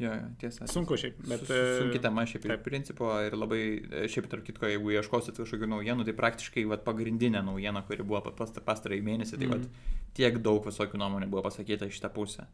Jo, 0.00 0.14
jo, 0.16 0.28
tiesa. 0.40 0.64
Sunku 0.70 0.96
šiaip, 0.96 1.18
bet... 1.28 1.42
E, 1.52 1.56
sunki 1.76 2.00
tema 2.00 2.22
šiaip 2.28 2.46
ir 2.48 2.54
principo 2.64 3.10
ir 3.20 3.34
labai, 3.36 3.60
šiaip 4.08 4.30
tarp 4.32 4.46
kitko, 4.46 4.64
jeigu 4.70 4.94
ieškosit 4.94 5.36
kažkokių 5.42 5.68
naujienų, 5.74 6.06
tai 6.08 6.14
praktiškai 6.16 6.64
vat, 6.70 6.86
pagrindinė 6.86 7.42
naujiena, 7.44 7.82
kuri 7.84 8.06
buvo 8.08 8.32
pastarąjį 8.38 9.04
mėnesį, 9.04 9.36
tai 9.36 9.50
mm. 9.50 9.52
vat, 9.52 9.98
tiek 10.16 10.38
daug 10.40 10.64
visokių 10.64 11.02
nuomonių 11.02 11.28
buvo 11.34 11.44
pasakyta 11.50 11.90
iš 11.90 12.00
tą 12.00 12.08
pusę. 12.16 12.48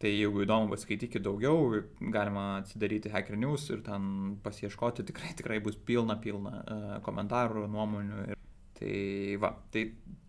Tai 0.00 0.08
jeigu 0.08 0.46
įdomu 0.46 0.70
paskaitykite 0.72 1.20
daugiau, 1.26 1.82
galima 2.14 2.44
atsidaryti 2.62 3.10
Hacker 3.12 3.36
News 3.36 3.66
ir 3.68 3.82
ten 3.84 4.04
pasieškoti, 4.40 5.04
tikrai, 5.10 5.34
tikrai 5.36 5.58
bus 5.60 5.76
pilna, 5.76 6.16
pilna 6.22 6.52
uh, 6.62 6.94
komentarų, 7.04 7.66
nuomonių. 7.68 8.22
Ir... 8.32 8.38
Tai 8.80 8.94
va, 9.42 9.50
tai 9.68 9.82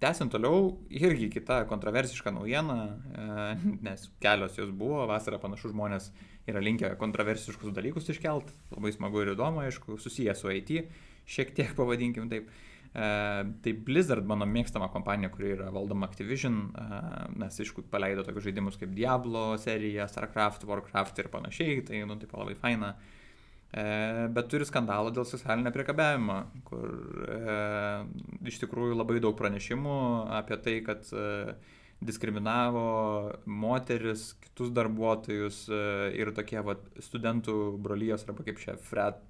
tęsiant 0.04 0.34
toliau, 0.34 0.74
irgi 0.92 1.30
kita 1.32 1.62
kontroversiška 1.70 2.34
naujiena, 2.36 2.76
uh, 3.16 3.64
nes 3.88 4.04
kelios 4.20 4.60
jos 4.60 4.74
buvo, 4.76 5.06
vasarą 5.08 5.40
panašu 5.40 5.72
žmonės 5.72 6.10
yra 6.52 6.60
linkę 6.60 6.92
kontroversiškus 7.00 7.72
dalykus 7.72 8.12
iškelt, 8.12 8.52
labai 8.76 8.92
smagu 8.92 9.24
ir 9.24 9.32
įdomu, 9.38 9.64
aišku, 9.64 9.96
susijęs 10.04 10.44
su 10.44 10.52
IT, 10.52 10.76
šiek 11.32 11.56
tiek 11.56 11.72
pavadinkim 11.80 12.28
taip. 12.34 12.52
Uh, 12.52 12.68
tai 12.92 13.72
Blizzard, 13.88 14.26
mano 14.28 14.44
mėgstama 14.50 14.90
kompanija, 14.92 15.32
kuri 15.32 15.54
yra 15.56 15.70
valdoma 15.72 16.10
Activision, 16.10 16.58
e, 16.76 17.00
nes 17.40 17.60
aišku 17.64 17.86
paleido 17.92 18.26
tokius 18.28 18.50
žaidimus 18.50 18.80
kaip 18.82 18.92
Diablo 18.98 19.56
serija, 19.64 20.10
StarCraft, 20.12 20.68
Warcraft 20.68 21.24
ir 21.24 21.32
panašiai, 21.32 21.82
tai, 21.88 22.04
nu, 22.08 22.20
taip 22.20 22.36
labai 22.36 22.58
faina. 22.60 22.96
E, 23.72 23.84
bet 24.36 24.50
turi 24.52 24.68
skandalą 24.68 25.14
dėl 25.16 25.24
socialinio 25.28 25.72
priekabiavimo, 25.72 26.42
kur 26.68 26.90
e, 27.32 27.60
iš 28.52 28.60
tikrųjų 28.66 28.98
labai 29.00 29.22
daug 29.24 29.38
pranešimų 29.40 30.00
apie 30.42 30.60
tai, 30.60 30.76
kad 30.84 31.08
e, 31.16 31.56
diskriminavo 32.04 32.84
moteris, 33.46 34.34
kitus 34.44 34.76
darbuotojus 34.76 35.64
e, 35.72 35.82
ir 36.20 36.34
tokie 36.36 36.60
vat, 36.66 36.84
studentų 37.00 37.58
brolyjos 37.80 38.28
arba 38.28 38.44
kaip 38.48 38.60
čia 38.60 38.76
frat, 38.90 39.24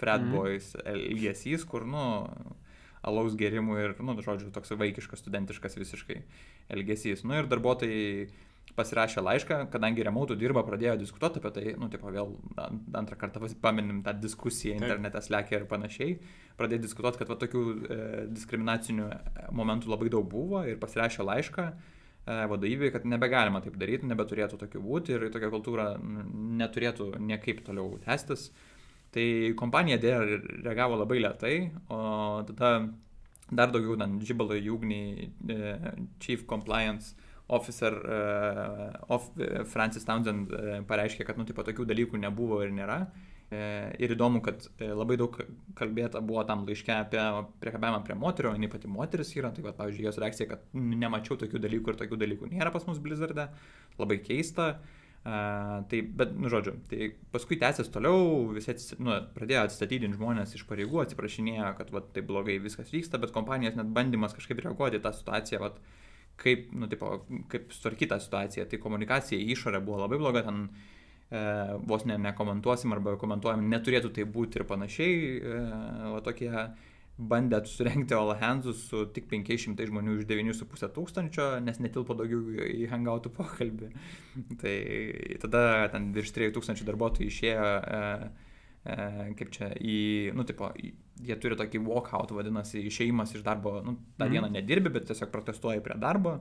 frat 0.00 0.24
mm. 0.24 0.32
boys 0.32 0.72
elgesys, 0.86 1.68
kur, 1.68 1.84
nu, 1.84 2.06
alaus 3.02 3.34
gerimų 3.38 3.76
ir, 3.82 3.94
nu, 4.02 4.14
žodžiu, 4.22 4.52
toks 4.54 4.72
vaikiškas, 4.78 5.22
studentiškas 5.24 5.76
visiškai 5.78 6.22
elgesys. 6.72 7.24
Nu 7.26 7.40
ir 7.40 7.50
darbuotojai 7.50 8.30
pasirašė 8.78 9.20
laišką, 9.26 9.56
kadangi 9.72 10.04
remautų 10.06 10.36
dirba, 10.40 10.62
pradėjo 10.64 10.94
diskutuoti 11.02 11.40
apie 11.42 11.50
tai, 11.52 11.64
nu, 11.80 11.90
tipo, 11.92 12.08
vėl 12.14 12.30
antrą 12.96 13.18
kartą 13.20 13.42
paminim 13.60 14.00
tą 14.06 14.14
diskusiją 14.16 14.78
internete, 14.78 15.20
slekia 15.24 15.58
ir 15.58 15.66
panašiai, 15.68 16.14
pradėjo 16.56 16.84
diskutuoti, 16.86 17.20
kad 17.20 17.32
va, 17.32 17.36
tokių 17.42 17.64
e, 17.66 17.98
diskriminacinių 18.32 19.10
momentų 19.58 19.92
labai 19.92 20.08
daug 20.14 20.28
buvo 20.30 20.62
ir 20.68 20.80
pasirašė 20.80 21.26
laišką 21.28 21.66
e, 21.68 21.74
vadovybei, 22.54 22.92
kad 22.94 23.04
nebegalima 23.08 23.60
taip 23.64 23.76
daryti, 23.82 24.08
nebeturėtų 24.08 24.62
tokių 24.62 24.84
būti 24.86 25.18
ir 25.18 25.28
tokia 25.34 25.52
kultūra 25.52 25.90
neturėtų 26.00 27.12
niekaip 27.20 27.60
toliau 27.66 27.98
tęstis. 28.06 28.48
E, 28.48 28.71
Tai 29.12 29.24
kompanija 29.60 29.98
dėja 30.00 30.20
reagavo 30.64 30.96
labai 30.96 31.18
lietai, 31.20 31.56
o 31.92 31.98
tada 32.48 32.70
dar 33.52 33.72
daugiau 33.74 33.98
ten 34.00 34.16
žibalo 34.24 34.56
į 34.56 34.70
ugnį 34.72 35.02
e, 35.52 35.58
Chief 36.22 36.46
Compliance 36.48 37.12
Officer 37.52 37.92
uh, 37.92 39.12
of, 39.12 39.26
uh, 39.36 39.66
Francis 39.68 40.06
Townsend 40.08 40.54
uh, 40.56 40.78
pareiškė, 40.88 41.26
kad 41.28 41.36
nu, 41.36 41.44
tipo, 41.44 41.60
tokių 41.66 41.84
dalykų 41.90 42.20
nebuvo 42.22 42.62
ir 42.64 42.72
nėra. 42.72 43.04
Ir 44.00 44.14
įdomu, 44.14 44.40
kad 44.40 44.62
labai 44.80 45.18
daug 45.20 45.34
kalbėta 45.76 46.22
buvo 46.24 46.40
tam 46.48 46.62
laiške 46.64 46.94
apie 46.94 47.20
priekabiavimą 47.60 47.98
prie 48.06 48.14
moterio, 48.16 48.54
jinai 48.56 48.70
pati 48.72 48.88
moteris 48.88 49.34
yra, 49.36 49.50
tai 49.52 49.66
va, 49.66 49.74
pavyzdžiui, 49.76 50.06
jos 50.06 50.20
reakcija, 50.22 50.48
kad 50.54 50.62
nemačiau 50.72 51.36
tokių 51.42 51.60
dalykų 51.60 51.92
ir 51.92 51.98
tokių 52.00 52.18
dalykų 52.22 52.48
nėra 52.54 52.72
pas 52.72 52.86
mus 52.88 53.02
Blizzard'e, 53.04 53.44
labai 54.00 54.16
keista. 54.24 54.70
Uh, 54.78 55.01
Uh, 55.22 55.84
tai, 55.86 56.00
bet, 56.02 56.32
nu, 56.34 56.48
žodžiu, 56.50 56.72
tai 56.90 57.12
paskui 57.30 57.54
tęsės 57.60 57.92
toliau, 57.94 58.48
visi 58.56 58.72
atsis, 58.72 58.96
nu, 58.98 59.14
pradėjo 59.36 59.60
atstatydinti 59.68 60.18
žmonės 60.18 60.56
iš 60.58 60.64
pareigų, 60.66 60.98
atsiprašinėjo, 61.04 61.68
kad 61.78 61.92
va, 61.94 62.02
tai 62.02 62.24
blogai 62.26 62.56
viskas 62.64 62.90
vyksta, 62.90 63.20
bet 63.22 63.30
kompanijos 63.30 63.76
net 63.78 63.92
bandymas 63.94 64.34
kažkaip 64.34 64.64
reaguoti 64.64 64.98
tą 65.04 65.12
situaciją, 65.14 65.60
va, 65.62 65.70
kaip, 66.42 66.72
nu, 66.74 66.88
tipo, 66.90 67.20
kaip 67.52 67.70
sutvarkyti 67.70 68.10
tą 68.10 68.18
situaciją. 68.24 68.66
Tai 68.66 68.80
komunikacija 68.82 69.38
į 69.38 69.52
išorę 69.54 69.82
buvo 69.84 70.00
labai 70.02 70.18
bloga, 70.18 70.42
ten 70.48 70.64
e, 70.66 71.42
vos 71.86 72.02
ne 72.08 72.18
nekomentuosim 72.18 72.94
arba 72.96 73.14
komentuojam, 73.20 73.62
neturėtų 73.70 74.10
tai 74.16 74.26
būti 74.26 74.58
ir 74.58 74.66
panašiai, 74.68 75.20
e, 75.38 75.60
va, 76.16 76.22
tokie 76.26 76.50
bandė 77.18 77.60
surenkti 77.68 78.16
all 78.16 78.32
handsus 78.40 78.86
su 78.88 79.04
tik 79.14 79.28
500 79.30 79.86
žmonių 79.90 80.16
iš 80.20 80.28
9,5 80.30 80.88
tūkstančio, 80.96 81.48
nes 81.64 81.80
netilpo 81.82 82.16
daugiau 82.16 82.64
į 82.64 82.88
hangoutų 82.92 83.32
pokalbį. 83.36 83.90
tai 84.62 84.76
tada 85.42 85.88
ten 85.92 86.10
virš 86.16 86.32
3 86.38 86.52
tūkstančių 86.56 86.88
darbuotojų 86.88 87.28
išėjo, 87.28 87.66
e, 87.98 88.30
e, 88.84 88.96
kaip 89.38 89.52
čia, 89.54 89.72
į, 89.76 89.98
nu, 90.36 90.46
tipo, 90.48 90.72
į, 90.72 90.94
jie 91.28 91.38
turi 91.42 91.58
tokį 91.60 91.84
walkout, 91.84 92.32
vadinasi, 92.36 92.86
išėjimas 92.88 93.36
iš 93.36 93.44
darbo, 93.46 93.78
nu, 93.84 93.98
tą 94.16 94.26
mm. 94.26 94.32
dieną 94.32 94.52
nedirbi, 94.56 94.94
bet 94.96 95.10
tiesiog 95.12 95.30
protestuoja 95.34 95.84
prie 95.84 96.00
darbo. 96.00 96.38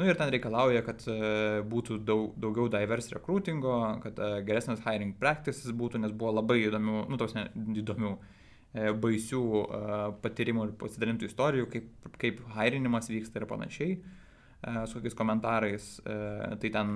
Nu 0.00 0.06
ir 0.08 0.16
ten 0.16 0.30
reikalauja, 0.32 0.80
kad 0.86 1.02
uh, 1.04 1.58
būtų 1.68 1.98
daug, 2.08 2.30
daugiau 2.40 2.70
diverse 2.72 3.12
recruitingo, 3.12 3.74
kad 4.00 4.16
uh, 4.16 4.38
geresnės 4.40 4.80
hiring 4.86 5.18
practices 5.20 5.68
būtų, 5.76 6.00
nes 6.00 6.14
buvo 6.16 6.32
labai 6.38 6.62
įdomių, 6.62 7.02
nu, 7.12 7.18
tos 7.20 7.36
ne, 7.36 7.50
įdomių 7.76 8.14
uh, 8.14 8.22
E, 8.22 8.40
baisių 8.72 9.44
e, 9.62 9.86
patyrimų 10.24 10.66
ir 10.68 10.74
pasidalintų 10.80 11.28
istorijų, 11.28 11.68
kaip, 11.72 12.10
kaip 12.20 12.42
hairinimas 12.56 13.10
vyksta 13.12 13.42
ir 13.42 13.48
panašiai, 13.50 13.96
e, 13.98 14.74
su 14.88 14.98
kokiais 14.98 15.16
komentarais. 15.18 15.94
Tai 16.02 16.70
ten 16.72 16.94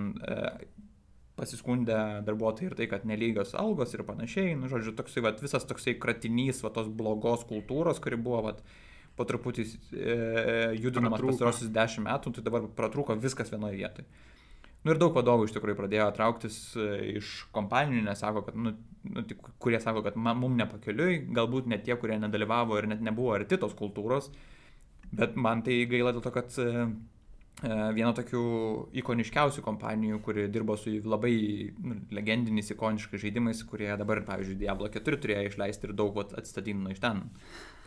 pasiskundė 1.36 2.24
darbuotojai 2.24 2.70
ir 2.70 2.76
tai, 2.78 2.86
kad 2.88 3.04
nelygios 3.08 3.52
algos 3.60 3.92
ir 3.92 4.06
panašiai. 4.08 4.54
Nu, 4.56 4.70
žodžiu, 4.72 4.94
toksai, 4.96 5.22
vat, 5.26 5.42
visas 5.44 5.68
toksai 5.68 5.96
kratinys 6.00 6.62
vat, 6.64 6.78
tos 6.78 6.88
blogos 6.88 7.44
kultūros, 7.48 8.00
kuri 8.00 8.16
buvo 8.16 8.40
vat, 8.48 8.62
po 9.16 9.24
truputį 9.28 9.66
e, 9.66 10.16
judinamas 10.80 11.20
pastarosius 11.24 11.72
dešimt 11.72 12.08
metų, 12.08 12.32
tai 12.36 12.44
dabar 12.46 12.64
pratrūko 12.78 13.16
viskas 13.20 13.52
vienoje 13.52 13.78
vietoje. 13.80 14.08
Nu 14.86 14.94
ir 14.94 15.00
daug 15.02 15.16
vadovų 15.16 15.48
iš 15.48 15.54
tikrųjų 15.56 15.74
pradėjo 15.80 16.04
trauktis 16.14 16.56
e, 16.78 16.84
iš 17.18 17.30
kompanijų, 17.54 18.04
nes 18.06 18.20
sako, 18.22 18.44
kad, 18.46 18.54
nu, 18.54 18.70
nu, 19.16 19.24
kurie 19.58 19.80
sako, 19.82 20.04
kad 20.06 20.14
man, 20.14 20.38
mum 20.38 20.54
nepakeliui, 20.60 21.24
galbūt 21.34 21.66
net 21.72 21.82
tie, 21.88 21.96
kurie 21.98 22.20
nedalyvavo 22.22 22.78
ir 22.78 22.86
net 22.92 23.02
nebuvo 23.02 23.32
arti 23.34 23.58
tos 23.58 23.74
kultūros, 23.74 24.30
bet 25.10 25.34
man 25.42 25.64
tai 25.66 25.80
gaila 25.90 26.14
dėl 26.14 26.22
to, 26.22 26.30
kad 26.36 26.54
e, 26.62 26.86
e, 27.66 27.72
viena 27.98 28.14
tokių 28.14 28.46
ikoniškiausių 29.02 29.66
kompanijų, 29.66 30.22
kuri 30.22 30.46
dirbo 30.54 30.78
su 30.78 30.94
labai 31.02 31.34
nu, 31.82 31.98
legendiniais, 32.14 32.70
ikoniškais 32.76 33.26
žaidimais, 33.26 33.66
kurie 33.66 33.90
dabar, 33.98 34.22
pavyzdžiui, 34.30 34.60
Diablo 34.62 34.92
4 34.94 35.22
turėjo 35.24 35.48
išleisti 35.50 35.90
ir 35.90 35.98
daug 35.98 36.14
vat, 36.14 36.36
atstatydino 36.38 36.94
iš 36.94 37.02
ten. 37.02 37.26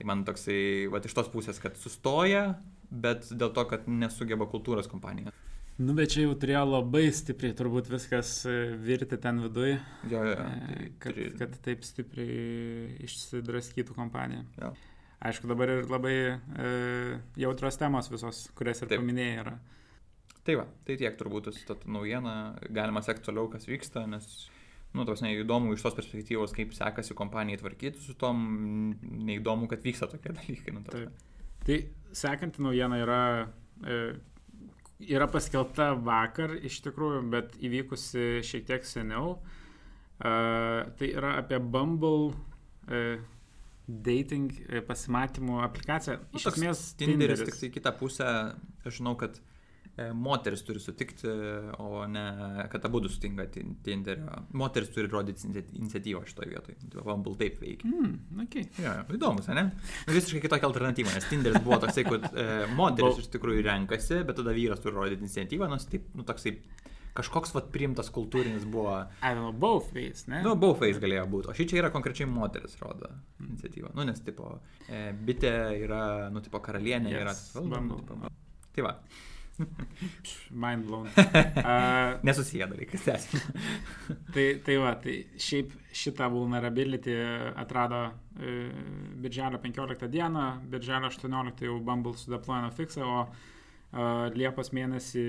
Tai 0.01 0.11
man 0.11 0.27
toksai, 0.27 0.89
vat, 0.91 1.07
iš 1.07 1.15
tos 1.15 1.31
pusės, 1.31 1.63
kad 1.63 1.79
sustoja, 1.79 2.49
bet 2.91 3.31
dėl 3.31 3.55
to, 3.55 3.69
kad 3.71 3.87
nesugeba 3.87 4.51
kultūros 4.51 4.91
kompanija. 4.91 5.31
Nu, 5.79 5.93
bet 5.95 6.11
čia 6.11 6.25
jau 6.25 6.33
turėjo 6.35 6.65
labai 6.67 7.05
stipriai 7.15 7.55
turbūt 7.55 7.87
viskas 7.87 8.33
e, 8.49 8.55
virti 8.83 9.15
ten 9.23 9.37
viduje. 9.45 9.77
Jo, 10.11 10.23
jo. 10.27 10.33
E, 10.35 10.59
tai, 10.67 10.87
kad, 10.99 11.15
turi... 11.15 11.27
kad 11.39 11.53
taip 11.63 11.85
stipriai 11.87 12.97
išsidraskytų 13.05 13.95
kompanija. 13.95 14.43
Jo. 14.59 14.73
Aišku, 15.29 15.47
dabar 15.51 15.71
ir 15.71 15.87
labai 15.87 16.15
e, 16.19 16.73
jautros 17.39 17.79
temos 17.79 18.11
visos, 18.11 18.45
kurias 18.59 18.83
ir 18.83 18.91
taip. 18.91 18.99
paminėjai 18.99 19.39
yra. 19.45 19.55
Tai 20.47 20.57
va, 20.59 20.65
tai 20.87 20.97
tiek 20.99 21.15
turbūt 21.19 21.47
ta 21.67 21.77
naujiena, 21.87 22.35
galima 22.75 23.03
sekti 23.05 23.29
toliau, 23.29 23.47
kas 23.51 23.67
vyksta, 23.69 24.03
nes, 24.11 24.27
nu, 24.95 25.07
tos 25.07 25.23
neįdomu 25.23 25.75
iš 25.75 25.85
tos 25.85 25.95
perspektyvos, 25.95 26.55
kaip 26.55 26.75
sekasi 26.75 27.15
kompanijai 27.15 27.61
tvarkyti 27.61 28.03
su 28.03 28.17
tom, 28.19 28.41
neįdomu, 28.99 29.71
kad 29.71 29.83
vyksta 29.87 30.11
tokie 30.11 30.35
dalykai. 30.41 30.75
Nu, 30.75 30.83
Taip. 30.91 31.27
Tai 31.63 31.79
sekanti 32.19 32.67
naujiena 32.67 32.99
yra 32.99 33.21
e, 33.39 33.99
yra 34.99 35.27
paskelbta 35.31 35.93
vakar 36.03 36.55
iš 36.67 36.81
tikrųjų, 36.85 37.23
bet 37.31 37.57
įvykusi 37.63 38.43
šiek 38.45 38.67
tiek 38.67 38.87
seniau. 38.87 39.37
Uh, 40.19 40.89
tai 40.99 41.13
yra 41.15 41.37
apie 41.39 41.61
Bumble 41.63 42.33
uh, 42.33 43.21
dating 43.87 44.51
uh, 44.65 44.81
pasimatymų 44.83 45.61
aplikaciją. 45.63 46.17
Nu, 46.25 46.41
iš 46.41 46.49
esmės, 46.51 46.81
Tinderis, 46.99 47.39
Tinderis 47.39 47.45
tik 47.47 47.61
tai 47.61 47.69
kitą 47.77 47.93
pusę, 48.01 48.27
aš 48.83 48.99
žinau, 48.99 49.15
kad 49.19 49.39
E, 49.39 49.48
moteris 50.13 50.63
turi 50.65 50.81
sutikti, 50.81 51.29
o 51.81 52.03
ne 52.07 52.25
kad 52.71 52.85
abu 52.85 53.01
sutinka 53.09 53.45
Tinderio. 53.83 54.43
Moteris 54.53 54.91
turi 54.93 55.09
rodyti 55.11 55.47
iniciatyvą 55.49 56.25
šitoje 56.27 56.49
vietoje. 56.49 56.77
Bumble 56.99 57.35
taip 57.39 57.59
veikia. 57.61 57.89
Mm, 57.89 58.43
okay. 58.45 58.67
ja, 58.83 58.99
įdomus, 59.15 59.49
ne? 59.55 59.69
Nu, 60.07 60.15
visiškai 60.15 60.43
kitokia 60.45 60.69
alternatyva, 60.69 61.15
nes 61.15 61.29
Tinderis 61.31 61.63
buvo 61.65 61.79
toksai, 61.83 62.05
kad 62.07 62.29
e, 62.33 62.47
moteris 62.77 63.23
iš 63.23 63.31
tikrųjų 63.35 63.65
renkasi, 63.65 64.21
bet 64.27 64.39
tada 64.41 64.55
vyras 64.55 64.83
turi 64.83 64.97
rodyti 64.99 65.25
iniciatyvą, 65.25 65.69
nors 65.71 65.87
taip, 65.89 66.07
nu, 66.17 66.27
toksai 66.27 66.57
kažkoks 67.17 67.53
vat 67.55 67.69
priimtas 67.73 68.11
kultūrinis 68.13 68.65
buvo. 68.69 68.93
I 69.21 69.33
don't 69.33 69.43
know, 69.43 69.55
both 69.55 69.93
ways, 69.95 70.25
ne? 70.31 70.43
Nu, 70.45 70.55
both 70.59 70.83
ways 70.83 70.99
galėjo 71.01 71.25
būti. 71.31 71.51
O 71.51 71.57
šį 71.57 71.67
čia 71.71 71.81
yra 71.81 71.91
konkrečiai 71.93 72.29
moteris 72.29 72.77
rodo 72.81 73.09
iniciatyvą. 73.43 73.93
Nu, 73.97 74.05
nes, 74.07 74.21
tipo, 74.25 74.57
e, 74.87 75.09
bitė 75.13 75.53
yra, 75.81 76.03
nu, 76.33 76.43
tipo, 76.45 76.61
karalienė 76.63 77.13
yes, 77.13 77.19
yra. 77.23 77.35
Valdo, 77.57 77.81
nu, 77.87 77.99
tipo, 78.03 78.31
tai 78.75 78.85
va. 78.85 78.95
Mind 80.51 80.85
blown. 80.85 81.07
Uh, 81.59 82.23
Nesusiję 82.23 82.67
dalykai, 82.67 82.99
tęsim. 82.99 83.39
tai, 84.33 84.45
tai 84.65 84.77
va, 84.79 84.93
tai 84.95 85.15
šiaip 85.37 85.73
šitą 85.95 86.29
vulnerability 86.31 87.15
atrado 87.55 87.99
e, 88.39 88.69
birželio 89.21 89.59
15 89.59 90.07
dieną, 90.07 90.45
birželio 90.71 91.07
18 91.07 91.65
jau 91.65 91.79
Bumble 91.79 92.13
sudeployino 92.17 92.71
fixą, 92.71 93.05
o 93.05 93.21
e, 93.25 94.31
Liepos 94.37 94.71
mėnesį 94.75 95.25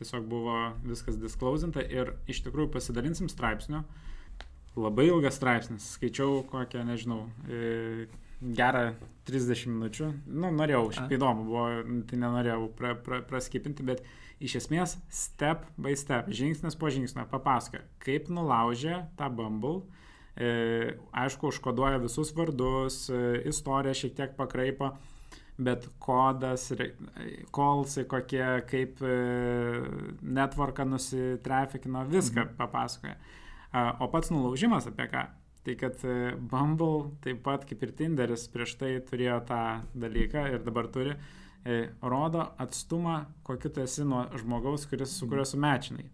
tiesiog 0.00 0.26
buvo 0.28 0.58
viskas 0.84 1.18
disclosinta 1.20 1.84
ir 1.84 2.14
iš 2.26 2.42
tikrųjų 2.46 2.72
pasidalinsim 2.76 3.30
straipsniu. 3.32 3.84
Labai 4.78 5.08
ilgas 5.08 5.38
straipsnis, 5.38 5.94
skaičiau 5.96 6.42
kokią, 6.50 6.84
nežinau, 6.86 7.24
e, 7.48 8.06
gerą 8.40 8.92
30 9.28 9.68
minučių. 9.72 10.08
Nu, 10.30 10.50
norėjau, 10.54 10.86
šiaip 10.96 11.12
įdomu 11.18 11.44
buvo, 11.48 11.66
tai 12.08 12.18
nenorėjau 12.22 12.70
pra, 12.78 12.94
pra, 13.04 13.20
praskipinti, 13.26 13.84
bet 13.86 14.04
iš 14.40 14.60
esmės 14.62 14.96
step 15.12 15.66
by 15.80 15.96
step, 15.98 16.30
žingsnis 16.30 16.78
po 16.78 16.90
žingsnio 16.94 17.26
papasakoja, 17.30 17.84
kaip 18.04 18.30
nulaužė 18.32 19.02
tą 19.18 19.30
Bumble. 19.34 19.82
E, 20.38 20.94
aišku, 21.18 21.50
užkoduoja 21.50 21.98
visus 21.98 22.30
vardus, 22.36 23.08
e, 23.10 23.40
istoriją 23.50 23.96
šiek 23.98 24.14
tiek 24.20 24.36
pakraipo, 24.38 24.92
bet 25.58 25.88
kodas, 25.98 26.68
kolsai 27.50 28.04
kokie, 28.06 28.44
kaip 28.70 29.02
e, 29.02 29.16
networką 30.22 30.86
nusitrafikino, 30.86 32.06
viską 32.06 32.44
-hmm. 32.44 32.56
papasakoja. 32.56 33.18
O 34.00 34.08
pats 34.08 34.30
nulaužimas 34.30 34.86
apie 34.86 35.10
ką? 35.10 35.26
Tai 35.68 35.74
kad 35.76 35.98
e, 36.08 36.32
Bumble 36.48 37.10
taip 37.20 37.42
pat 37.44 37.66
kaip 37.68 37.82
ir 37.84 37.90
Tinderis 37.92 38.46
prieš 38.48 38.78
tai 38.80 38.94
turėjo 39.04 39.42
tą 39.50 39.58
dalyką 40.00 40.46
ir 40.54 40.62
dabar 40.64 40.86
turi, 40.88 41.12
e, 41.60 41.90
rodo 42.00 42.46
atstumą, 42.64 43.18
kokį 43.44 43.72
tu 43.76 43.82
esi 43.84 44.06
nuo 44.08 44.22
žmogaus, 44.40 44.86
kuris, 44.88 45.12
su 45.12 45.28
kuriuo 45.28 45.44
sumečinai. 45.50 46.06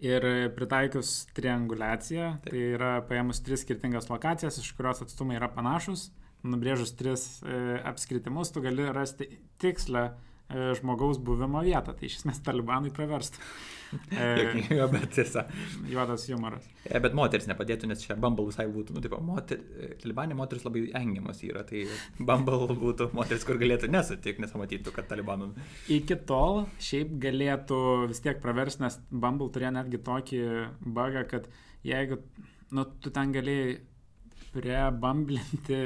Ir 0.00 0.24
e, 0.24 0.48
pritaikius 0.56 1.26
triangulaciją, 1.36 2.30
taip. 2.40 2.54
tai 2.54 2.62
yra 2.78 2.94
paėmus 3.04 3.42
tris 3.44 3.66
skirtingas 3.66 4.08
lokacijas, 4.08 4.56
iš 4.64 4.72
kurios 4.78 5.04
atstumai 5.04 5.36
yra 5.36 5.52
panašus, 5.52 6.06
nubrėžus 6.48 6.96
tris 6.96 7.26
e, 7.44 7.60
apskritimus, 7.92 8.54
tu 8.54 8.64
gali 8.64 8.88
rasti 8.96 9.28
tikslę 9.60 10.06
žmogaus 10.50 11.18
buvimo 11.22 11.62
vietą. 11.66 11.94
Tai 11.96 12.06
iš 12.06 12.20
esmės 12.20 12.42
talibanui 12.46 12.92
praverstų. 12.94 13.40
Jokinga, 14.40 14.86
bet 14.90 15.10
tiesa. 15.14 15.44
Juodas 15.90 16.26
humoras. 16.30 16.66
E, 16.84 16.98
bet 17.02 17.14
moteris 17.16 17.46
nepadėtų, 17.50 17.88
nes 17.90 18.02
čia 18.02 18.16
Bumble 18.18 18.48
visai 18.48 18.66
būtų, 18.70 18.96
nu, 18.96 19.02
taip, 19.04 19.14
moter, 19.22 19.62
Talibanė 20.02 20.36
moteris 20.38 20.66
labai 20.66 20.86
engiamas 20.98 21.42
yra, 21.46 21.62
tai 21.66 21.84
Bumble 22.18 22.76
būtų 22.78 23.10
moteris, 23.16 23.46
kur 23.46 23.60
galėtų 23.62 23.90
nesutikti, 23.92 24.42
nes 24.42 24.54
matytų, 24.58 24.94
kad 24.96 25.08
Talibanų. 25.10 25.52
Iki 25.98 26.18
tol 26.28 26.64
šiaip 26.82 27.14
galėtų 27.22 27.80
vis 28.10 28.22
tiek 28.24 28.42
praversti, 28.42 28.84
nes 28.86 28.98
Bumble 29.10 29.50
turėjo 29.54 29.76
netgi 29.78 30.02
tokį 30.10 30.42
bugą, 30.82 31.26
kad 31.30 31.50
jeigu, 31.86 32.20
nu, 32.74 32.88
tu 33.02 33.14
ten 33.14 33.34
galėjai 33.34 33.78
prebamblinti 34.56 35.78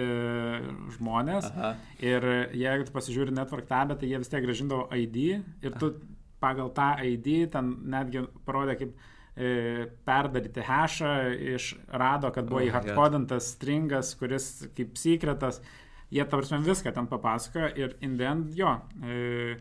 žmonės 0.95 1.51
Aha. 1.51 1.75
ir 1.99 2.31
jeigu 2.55 2.87
tu 2.87 2.95
pasižiūri 2.95 3.35
network 3.35 3.69
tabę, 3.69 3.99
tai 3.99 4.09
jie 4.13 4.23
vis 4.23 4.31
tiek 4.31 4.47
gražindavo 4.47 4.87
ID 4.95 5.21
ir 5.27 5.77
tu 5.77 5.91
Aha 5.91 6.17
pagal 6.41 6.73
tą 6.75 6.91
ID, 7.05 7.29
ten 7.53 7.75
netgi 7.93 8.25
parodė 8.47 8.77
kaip 8.81 8.95
e, 9.37 9.89
perdaryti 10.07 10.65
hashą, 10.65 11.13
išrado, 11.57 12.33
kad 12.35 12.49
buvo 12.49 12.63
oh, 12.63 12.67
įhardkodintas 12.69 13.53
stringas, 13.57 14.15
kuris 14.21 14.51
kaip 14.77 14.97
sekretas, 15.01 15.61
jie 16.11 16.25
tavrasme 16.25 16.63
viską 16.65 16.95
ten 16.97 17.11
papasakojo 17.11 17.71
ir 17.79 17.99
in 18.01 18.17
the 18.21 18.31
end 18.31 18.57
jo. 18.59 18.79
E, 19.05 19.59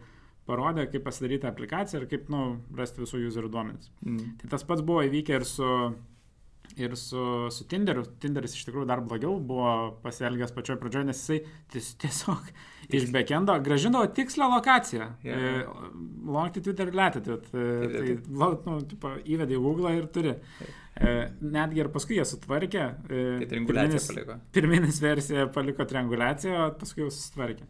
parodė, 0.49 0.87
kaip 0.89 1.03
pasidaryti 1.05 1.45
aplikaciją 1.45 2.01
ir 2.01 2.07
kaip, 2.09 2.29
nu, 2.33 2.45
rasti 2.77 3.03
visų 3.03 3.19
userių 3.27 3.51
duomenis. 3.53 3.91
Mm. 4.01 4.31
Tai 4.39 4.55
tas 4.55 4.63
pats 4.65 4.81
buvo 4.81 5.03
įvykę 5.05 5.35
ir 5.37 5.45
su, 5.45 5.67
ir 6.77 6.95
su, 6.97 7.21
su 7.51 7.65
Tinderiu. 7.69 8.03
Tinderis 8.21 8.55
iš 8.57 8.65
tikrųjų 8.67 8.87
dar 8.89 9.01
blogiau 9.05 9.37
buvo 9.41 9.71
pasielgęs 10.03 10.53
pačioje 10.55 10.79
pradžioje, 10.81 11.07
nes 11.09 11.21
jisai 11.21 11.39
ties, 11.73 11.91
tiesiog 12.01 12.51
iš 12.99 13.07
backendo 13.13 13.55
gražindavo 13.65 14.09
tikslę 14.15 14.49
lokaciją. 14.53 15.09
Yeah. 15.25 15.63
E, 15.63 15.93
longitude 16.29 16.87
ir 16.87 16.93
latitude. 16.95 17.49
E, 17.53 17.89
tai, 17.95 18.15
nu, 18.29 18.79
tipo, 18.89 19.15
įvedė 19.25 19.57
į 19.57 19.63
Google 19.63 19.95
ir 19.97 20.09
turi. 20.13 20.35
E, 20.99 21.13
netgi 21.39 21.83
ir 21.83 21.91
paskui 21.93 22.17
jie 22.19 22.25
sutvarkė. 22.27 22.85
E, 23.07 23.23
Tai 23.43 23.51
trianguliacija 23.53 24.03
paliko. 24.09 24.39
pirminis 24.55 24.99
versija 25.03 25.47
paliko 25.53 25.87
triangulaciją, 25.87 26.65
o 26.65 26.73
paskui 26.81 27.05
jau 27.05 27.13
susitvarkė. 27.13 27.69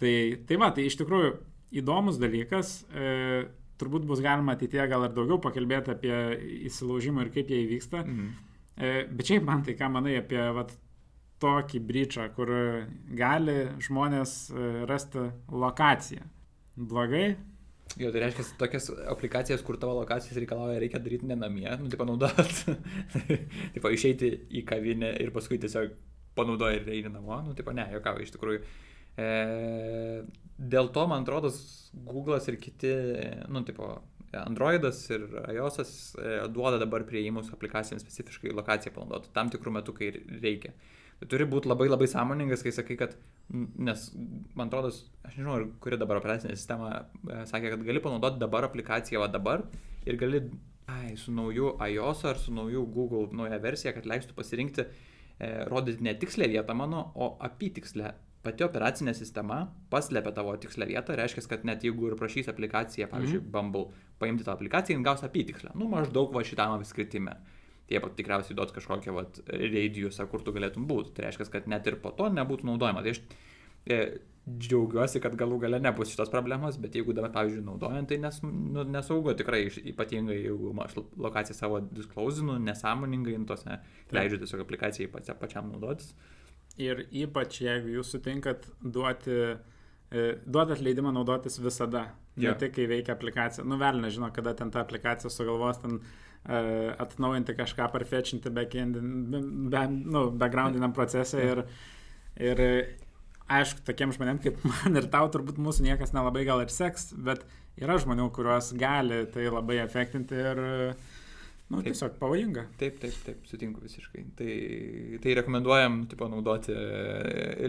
Tai, 0.00 0.14
tai 0.48 0.58
va, 0.60 0.70
tai 0.74 0.88
iš 0.88 0.96
tikrųjų 1.02 1.34
įdomus 1.80 2.18
dalykas. 2.20 2.80
E, 2.90 3.48
turbūt 3.80 4.06
bus 4.08 4.22
galima 4.24 4.54
ateityje 4.56 4.86
gal 4.92 5.08
ir 5.08 5.16
daugiau 5.16 5.40
pakalbėti 5.42 5.94
apie 5.94 6.14
įsilaužimą 6.68 7.26
ir 7.26 7.34
kaip 7.34 7.50
jie 7.50 7.64
įvyksta. 7.64 8.04
Mhm. 8.04 8.30
E, 8.80 8.94
bet 9.10 9.32
šiaip 9.32 9.44
man 9.48 9.64
tai 9.66 9.76
ką 9.76 9.90
manai 9.92 10.16
apie 10.20 10.40
vat, 10.56 10.72
tokį 11.40 11.80
bryčą, 11.88 12.26
kur 12.36 12.50
gali 13.16 13.56
žmonės 13.82 14.34
e, 14.52 14.66
rasti 14.88 15.24
lokaciją. 15.48 16.26
Blogai? 16.90 17.30
Jo, 17.98 18.12
tai 18.14 18.22
reiškia, 18.22 18.44
tokias 18.60 18.86
aplikacijas, 19.10 19.64
kur 19.66 19.78
tavo 19.80 19.96
lokacijas 19.98 20.38
reikalauja, 20.38 20.78
reikia 20.82 21.00
daryti 21.02 21.26
ne 21.26 21.36
namie, 21.38 21.66
nu, 21.80 21.88
tai 21.90 21.98
panaudot, 21.98 22.60
taip, 23.74 23.88
išeiti 23.90 24.30
į 24.60 24.62
kavinę 24.68 25.10
ir 25.24 25.32
paskui 25.34 25.58
tiesiog 25.62 25.96
panaudoji 26.38 26.78
ir 26.78 26.92
eini 26.94 27.10
namo, 27.10 27.40
nu, 27.48 27.56
taip, 27.58 27.72
ne, 27.74 27.88
jokau, 27.96 28.14
iš 28.22 28.30
tikrųjų. 28.36 28.62
E, 29.18 29.26
dėl 30.60 30.90
to, 30.94 31.06
man 31.08 31.24
atrodo, 31.24 31.50
Google'as 32.06 32.46
ir 32.50 32.58
kiti, 32.60 32.92
nu, 33.50 33.64
tipo, 33.66 33.96
Androidas 34.38 35.02
ir 35.10 35.24
iOS'as 35.50 35.90
e, 36.14 36.34
duoda 36.54 36.78
dabar 36.78 37.02
prieimus 37.08 37.50
aplikacijams 37.50 38.04
specifiškai 38.04 38.52
lokaciją 38.54 38.92
panaudoti 38.94 39.32
tam 39.34 39.50
tikrų 39.50 39.72
metų, 39.80 39.94
kai 39.96 40.10
reikia. 40.44 40.74
Tai 41.20 41.28
turi 41.32 41.48
būti 41.50 41.68
labai 41.68 41.88
labai 41.90 42.06
sąmoningas, 42.08 42.62
kai 42.64 42.72
sakai, 42.72 42.96
kad, 43.00 43.16
nes, 43.50 44.06
man 44.54 44.70
atrodo, 44.70 44.92
aš 45.26 45.34
nežinau, 45.34 45.58
kuri 45.82 45.98
dabar 46.00 46.20
operacinė 46.20 46.54
sistema 46.54 46.92
e, 46.94 47.42
sakė, 47.50 47.74
kad 47.74 47.84
gali 47.88 48.04
panaudoti 48.04 48.40
dabar 48.40 48.68
aplikaciją, 48.70 49.24
va 49.24 49.28
dabar, 49.32 49.66
ir 50.06 50.20
gali, 50.20 50.44
ai, 50.86 51.16
su 51.18 51.34
nauju 51.34 51.74
iOS 51.90 52.24
ar 52.30 52.38
su 52.38 52.54
nauju 52.54 52.86
Google 52.94 53.26
nauja 53.36 53.58
versija, 53.62 53.96
kad 53.96 54.06
leistų 54.08 54.38
pasirinkti, 54.38 54.86
e, 54.86 55.52
rodyti 55.68 56.06
ne 56.06 56.14
tikslę 56.22 56.48
vietą 56.54 56.78
mano, 56.78 57.08
o 57.18 57.34
apytikslę. 57.50 58.14
Pati 58.40 58.64
operacinė 58.64 59.12
sistema 59.12 59.66
paslėpia 59.92 60.32
tavo 60.32 60.54
tikslę 60.56 60.86
vietą, 60.88 61.12
reiškia, 61.18 61.44
kad 61.50 61.64
net 61.68 61.82
jeigu 61.84 62.08
ir 62.08 62.16
prašys 62.16 62.48
aplikaciją, 62.48 63.10
pavyzdžiui, 63.10 63.42
mm. 63.42 63.50
Bumble, 63.52 63.90
paimti 64.22 64.46
tą 64.46 64.54
aplikaciją, 64.54 64.96
jin 64.96 65.04
gaus 65.04 65.24
apytikslę. 65.26 65.74
Nu, 65.76 65.90
maždaug 65.92 66.32
va 66.32 66.44
šitam 66.46 66.78
apskritime 66.78 67.36
tai 67.90 67.98
jie 67.98 68.14
tikriausiai 68.16 68.56
duos 68.56 68.72
kažkokią 68.74 69.14
vat, 69.14 69.40
radiusą, 69.50 70.26
kur 70.30 70.44
tu 70.46 70.54
galėtum 70.54 70.86
būti. 70.86 71.14
Tai 71.16 71.26
reiškia, 71.26 71.48
kad 71.50 71.66
net 71.66 71.86
ir 71.90 71.98
po 71.98 72.12
to 72.14 72.28
nebūtų 72.30 72.68
naudojama. 72.68 73.02
Tai 73.02 73.14
aš 73.16 73.20
e, 73.90 73.98
džiaugiuosi, 74.46 75.20
kad 75.22 75.34
galų 75.38 75.58
gale 75.64 75.80
nebus 75.82 76.12
šitos 76.12 76.30
problemos, 76.30 76.78
bet 76.80 76.94
jeigu 76.94 77.14
dabar, 77.16 77.32
pavyzdžiui, 77.34 77.64
naudojant, 77.66 78.08
tai 78.10 78.20
nes, 78.22 78.40
nu, 78.46 78.84
nesaugu 78.86 79.34
tikrai, 79.38 79.64
ypatingai 79.92 80.38
jeigu 80.38 80.70
aš 80.84 81.00
lokaciją 81.18 81.58
savo 81.58 81.80
disklausinu, 81.90 82.60
nesąmoningai, 82.62 83.38
nu, 83.42 83.48
tose 83.50 83.80
leidžiu 84.14 84.38
tiesiog 84.44 84.64
aplikacijai 84.66 85.10
pačia, 85.10 85.34
pačiam 85.38 85.72
naudotis. 85.72 86.14
Ir 86.78 87.06
ypač 87.10 87.60
jeigu 87.64 87.96
jūs 87.98 88.12
sutinkat 88.14 88.68
duoti, 88.80 89.34
e, 90.10 90.26
duodat 90.46 90.80
leidimą 90.80 91.12
naudotis 91.12 91.58
visada. 91.60 92.06
Ne 92.36 92.46
Jo. 92.46 92.54
tik, 92.54 92.72
kai 92.76 92.86
veikia 92.88 93.12
aplikacija. 93.16 93.64
Nu, 93.66 93.76
vėl 93.76 93.98
nežino, 94.00 94.30
kada 94.32 94.54
ten 94.54 94.70
ta 94.70 94.80
aplikacija 94.80 95.28
sugalvos 95.34 95.80
ten 95.82 95.98
uh, 95.98 96.94
atnaujinti 97.02 97.52
kažką, 97.58 97.88
parfetchinti 97.92 98.48
backendin- 98.54 99.68
be, 99.68 99.82
nu, 99.90 100.30
backgroundiniam 100.30 100.94
procese. 100.96 101.42
Ir, 101.42 101.62
ir 102.40 102.62
e, 102.64 102.70
aišku, 103.50 103.82
tokiem 103.84 104.14
žmonėm 104.14 104.40
kaip 104.40 104.62
man 104.70 104.96
ir 104.96 105.10
tau 105.12 105.28
turbūt 105.34 105.58
mūsų 105.60 105.84
niekas 105.90 106.14
nelabai 106.16 106.46
gal 106.48 106.62
ir 106.64 106.72
seks, 106.72 107.10
bet 107.18 107.44
yra 107.82 107.98
žmonių, 108.00 108.30
kuriuos 108.32 108.72
gali 108.78 109.24
tai 109.34 109.50
labai 109.50 109.80
efektinti 109.82 110.38
ir, 110.38 110.62
nu, 111.70 111.80
tiesiog 111.86 112.16
pavojinga. 112.18 112.64
Taip, 112.80 112.98
taip, 113.02 113.14
taip, 113.24 113.44
sutinku 113.46 113.82
visiškai. 113.84 114.24
Tai, 114.38 114.50
tai 115.22 115.34
rekomenduojam, 115.38 116.00
tipo, 116.10 116.26
naudoti, 116.32 116.74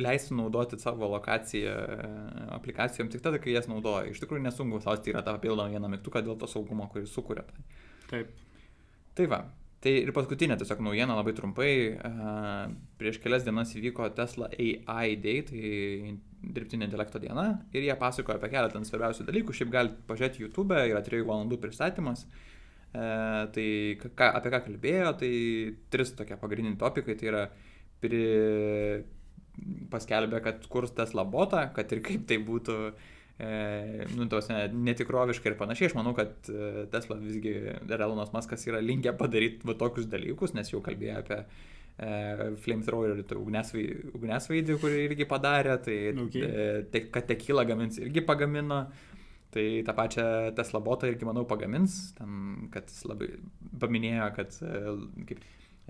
leisti 0.02 0.38
naudoti 0.38 0.80
savo 0.82 1.10
lokaciją 1.12 1.76
aplikacijom 2.58 3.12
tik 3.14 3.22
tada, 3.22 3.38
kai 3.42 3.54
jas 3.54 3.70
naudoja. 3.70 4.10
Iš 4.10 4.24
tikrųjų 4.24 4.48
nesunku 4.48 4.82
spausti 4.82 5.14
yra 5.14 5.22
tą 5.26 5.38
papildomą 5.38 5.70
vieną 5.76 5.94
mygtuką 5.94 6.26
dėl 6.26 6.40
to 6.42 6.50
saugumo, 6.50 6.90
kurį 6.90 7.06
sukuria. 7.12 7.46
Tai. 7.46 7.66
Taip. 8.10 8.34
Tai 9.18 9.28
va. 9.30 9.44
Tai 9.82 9.94
ir 9.98 10.12
paskutinė 10.14 10.58
tiesiog 10.62 10.82
naujiena 10.86 11.14
labai 11.18 11.34
trumpai. 11.38 11.72
Prieš 13.02 13.22
kelias 13.22 13.46
dienas 13.46 13.74
įvyko 13.78 14.10
Tesla 14.18 14.50
AI 14.50 15.16
Day, 15.22 15.46
tai 15.46 16.16
dirbtinio 16.42 16.90
intelekto 16.90 17.22
diena. 17.22 17.52
Ir 17.74 17.86
jie 17.86 17.98
pasakojo 18.02 18.38
apie 18.38 18.50
keletą 18.54 18.82
svarbiausių 18.86 19.26
dalykų. 19.30 19.58
Šiaip 19.58 19.74
galite 19.74 20.06
pažiūrėti 20.10 20.46
YouTube, 20.46 20.78
yra 20.90 21.02
3 21.06 21.26
valandų 21.26 21.62
pristatymas. 21.62 22.26
Uh, 22.26 22.48
tai 22.92 23.66
ką, 24.04 24.28
apie 24.42 24.52
ką 24.52 24.62
kalbėjo, 24.68 25.16
tai 25.22 25.32
tris 25.94 26.12
tokie 26.18 26.38
pagrindiniai 26.42 26.80
topikai. 26.82 27.16
Tai 27.20 27.34
yra 27.34 27.48
pri... 28.04 28.22
paskelbė, 29.92 30.40
kad 30.44 30.64
kurs 30.72 30.94
Tesla 30.96 31.26
botą, 31.28 31.66
kad 31.76 31.92
ir 31.92 32.00
kaip 32.06 32.24
tai 32.30 32.38
būtų 32.42 32.76
e, 32.88 34.06
nu, 34.16 34.28
tos 34.32 34.48
ne, 34.50 34.62
netikroviškai 34.88 35.52
ir 35.52 35.58
panašiai. 35.60 35.90
Aš 35.92 35.98
manau, 35.98 36.14
kad 36.18 36.50
e, 36.50 36.86
Tesla 36.94 37.18
visgi 37.20 37.54
Elonas 37.92 38.32
Maskas 38.34 38.64
yra 38.70 38.80
linkę 38.82 39.14
padaryti 39.20 39.68
va 39.68 39.76
tokius 39.78 40.08
dalykus, 40.12 40.56
nes 40.58 40.72
jau 40.72 40.82
kalbėjo 40.86 41.20
apie 41.20 41.40
e, 41.44 42.50
flamethrower 42.64 43.18
ir 43.18 43.26
tą 43.30 43.40
ugnesvaidį, 43.44 44.80
kurį 44.82 45.06
irgi 45.10 45.28
padarė, 45.30 45.78
tai 45.84 46.00
Okay. 46.16 46.42
e, 46.42 46.68
te, 46.94 47.06
kad 47.14 47.28
tekilą 47.30 47.68
gamins 47.70 48.00
irgi 48.02 48.24
pagamino. 48.26 48.86
Tai 49.52 49.84
tą 49.84 49.94
pačią 49.94 50.24
Tesla 50.56 50.80
botą 50.80 51.10
irgi, 51.12 51.28
manau, 51.28 51.44
pagamins, 51.48 52.14
ten, 52.16 52.70
kad 52.72 52.88
jis 52.88 53.02
labai 53.10 53.28
paminėjo, 53.82 54.28
kad 54.38 54.56
e, 54.64 54.94
kaip, 55.28 55.42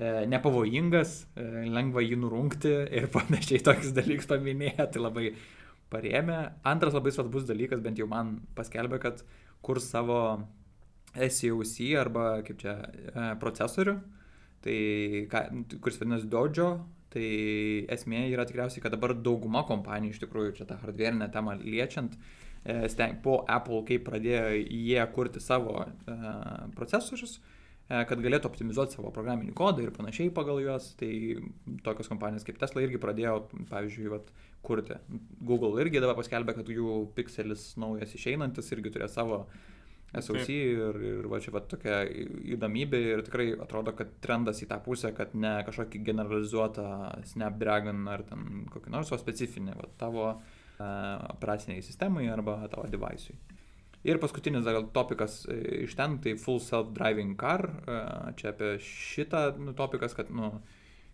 e, 0.02 0.08
nepavojingas, 0.32 1.12
e, 1.38 1.45
lengva 1.69 2.02
jį 2.02 2.17
nurungti 2.24 2.71
ir 2.97 3.06
panašiai 3.15 3.62
tokius 3.67 3.93
dalykus 3.97 4.30
paminėjo, 4.32 4.88
tai 4.95 5.04
labai 5.04 5.28
parėmė. 5.93 6.39
Antras 6.74 6.97
labai 6.97 7.13
svarbus 7.13 7.45
dalykas, 7.45 7.84
bent 7.86 8.02
jau 8.02 8.10
man 8.10 8.39
paskelbė, 8.58 8.97
kad 9.04 9.21
kur 9.62 9.78
savo 9.84 10.17
SEOC 11.13 11.78
arba 12.02 12.28
kaip 12.47 12.58
čia 12.63 12.80
procesorių, 13.38 13.97
tai, 14.65 14.78
kuris 15.84 16.02
vadinasi 16.02 16.30
Dojo, 16.32 16.71
tai 17.13 17.26
esmė 17.93 18.30
yra 18.32 18.47
tikriausiai, 18.47 18.82
kad 18.82 18.95
dabar 18.95 19.13
dauguma 19.13 19.67
kompanijų 19.67 20.15
iš 20.15 20.21
tikrųjų 20.24 20.62
čia 20.62 20.69
tą 20.69 20.80
hardware'inę 20.82 21.28
temą 21.34 21.60
liečiant, 21.60 22.15
steng, 22.15 22.39
po 23.24 23.39
Apple, 23.50 23.82
kai 23.88 23.97
pradėjo 24.04 24.52
jie 24.60 25.02
kurti 25.15 25.41
savo 25.41 25.82
e, 25.82 26.17
procesorius, 26.78 27.39
e, 27.89 28.04
kad 28.06 28.21
galėtų 28.21 28.52
optimizuoti 28.52 28.97
savo 28.97 29.10
programinį 29.15 29.56
kodą 29.58 29.82
ir 29.82 29.93
panašiai 29.95 30.30
pagal 30.36 30.62
juos, 30.62 30.91
tai 31.00 31.41
tokios 31.86 32.12
kompanijos 32.12 32.45
kaip 32.45 32.62
Tesla 32.62 32.86
irgi 32.86 33.02
pradėjo, 33.02 33.47
pavyzdžiui, 33.71 34.13
vat, 34.13 34.30
kurti. 34.62 35.00
Google 35.41 35.82
irgi 35.82 36.04
dabar 36.04 36.19
paskelbė, 36.19 36.60
kad 36.60 36.69
jų 36.69 37.02
pixelis 37.17 37.71
naujas 37.82 38.13
išeinantis 38.13 38.69
irgi 38.76 38.93
turės 38.93 39.17
savo 39.17 39.47
SOC 40.12 40.50
ir, 40.54 40.97
ir 41.08 41.28
va 41.32 41.39
čia 41.41 41.54
va 41.56 41.63
tokia 41.65 42.04
įdomybė 42.54 43.00
ir 43.15 43.21
tikrai 43.26 43.52
atrodo, 43.63 43.95
kad 43.97 44.12
trendas 44.21 44.62
į 44.62 44.67
tą 44.69 44.78
pusę, 44.86 45.15
kad 45.17 45.34
ne 45.34 45.62
kažkokį 45.65 46.04
generalizuotą 46.12 46.88
Snapdragon 47.32 48.06
ar 48.12 48.21
ten 48.28 48.67
kokį 48.69 48.93
nors, 48.93 49.10
o 49.15 49.17
specifinį 49.17 49.80
va, 49.80 49.88
tavo 49.97 50.28
uh, 50.36 50.60
operaciniai 51.33 51.81
sistemai 51.85 52.27
arba 52.31 52.59
tavo 52.71 52.87
device'ui. 52.91 53.35
Ir 54.03 54.17
paskutinis 54.17 54.63
dar 54.65 54.79
topikas 54.95 55.43
e, 55.45 55.83
iš 55.85 55.93
ten, 55.95 56.15
tai 56.23 56.33
full 56.41 56.57
self-driving 56.59 57.35
car. 57.37 57.67
e, 57.85 57.97
Čia 58.39 58.49
apie 58.55 58.71
šitą 58.81 59.43
nu, 59.61 59.73
topikas, 59.77 60.15
kad, 60.17 60.31
nu, 60.33 60.49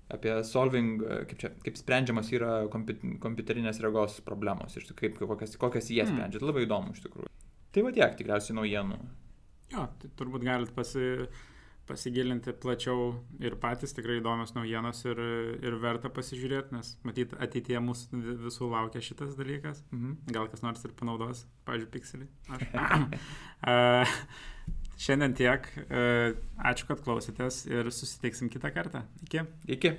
apie 0.10 0.38
solving, 0.48 1.02
e, 1.04 1.18
kaip, 1.28 1.38
čia, 1.42 1.50
kaip 1.66 1.76
sprendžiamas 1.76 2.32
yra 2.32 2.54
kompi- 2.72 3.18
kompiuterinės 3.20 3.82
regos 3.84 4.22
problemos, 4.24 4.78
tikrųjų, 4.94 5.18
kaip, 5.20 5.20
kokias, 5.34 5.58
kokias 5.60 5.90
jie 5.92 6.04
Hmm. 6.06 6.16
sprendžia. 6.16 6.40
Tai 6.40 6.48
labai 6.48 6.64
įdomu 6.66 6.94
iš 6.96 7.04
tikrųjų. 7.04 7.28
Tai 7.76 7.82
va 7.84 7.92
tiek 7.92 8.16
tikriausiai 8.22 8.56
naujienų. 8.56 8.98
Jo, 9.74 9.90
tai 10.00 10.10
turbūt 10.16 10.44
galit 10.48 10.72
pasi, 10.74 11.28
pasigilinti 11.88 12.54
plačiau 12.62 13.14
ir 13.44 13.56
patys 13.62 13.96
tikrai 13.96 14.20
įdomios 14.22 14.54
naujienos 14.56 15.04
ir, 15.08 15.22
ir 15.64 15.78
verta 15.84 16.12
pasižiūrėti, 16.14 16.76
nes 16.76 16.94
matyt 17.08 17.36
ateityje 17.40 17.82
mūsų 17.84 18.22
visų 18.44 18.70
laukia 18.74 19.04
šitas 19.04 19.38
dalykas. 19.40 19.84
Mhm. 19.94 20.20
Gal 20.36 20.52
kas 20.52 20.66
nors 20.66 20.84
ir 20.86 20.94
panaudos, 21.00 21.46
pavyzdžiui, 21.68 21.94
pikselį. 21.96 22.30
Aš. 22.58 24.14
šiandien 24.98 25.34
tiek. 25.38 25.68
Ačiū, 26.58 26.88
kad 26.90 27.02
klausėtės 27.06 27.64
ir 27.70 27.92
susitiksim 27.94 28.52
kitą 28.54 28.72
kartą. 28.76 29.06
Iki. 29.28 29.46
Iki. 29.78 29.94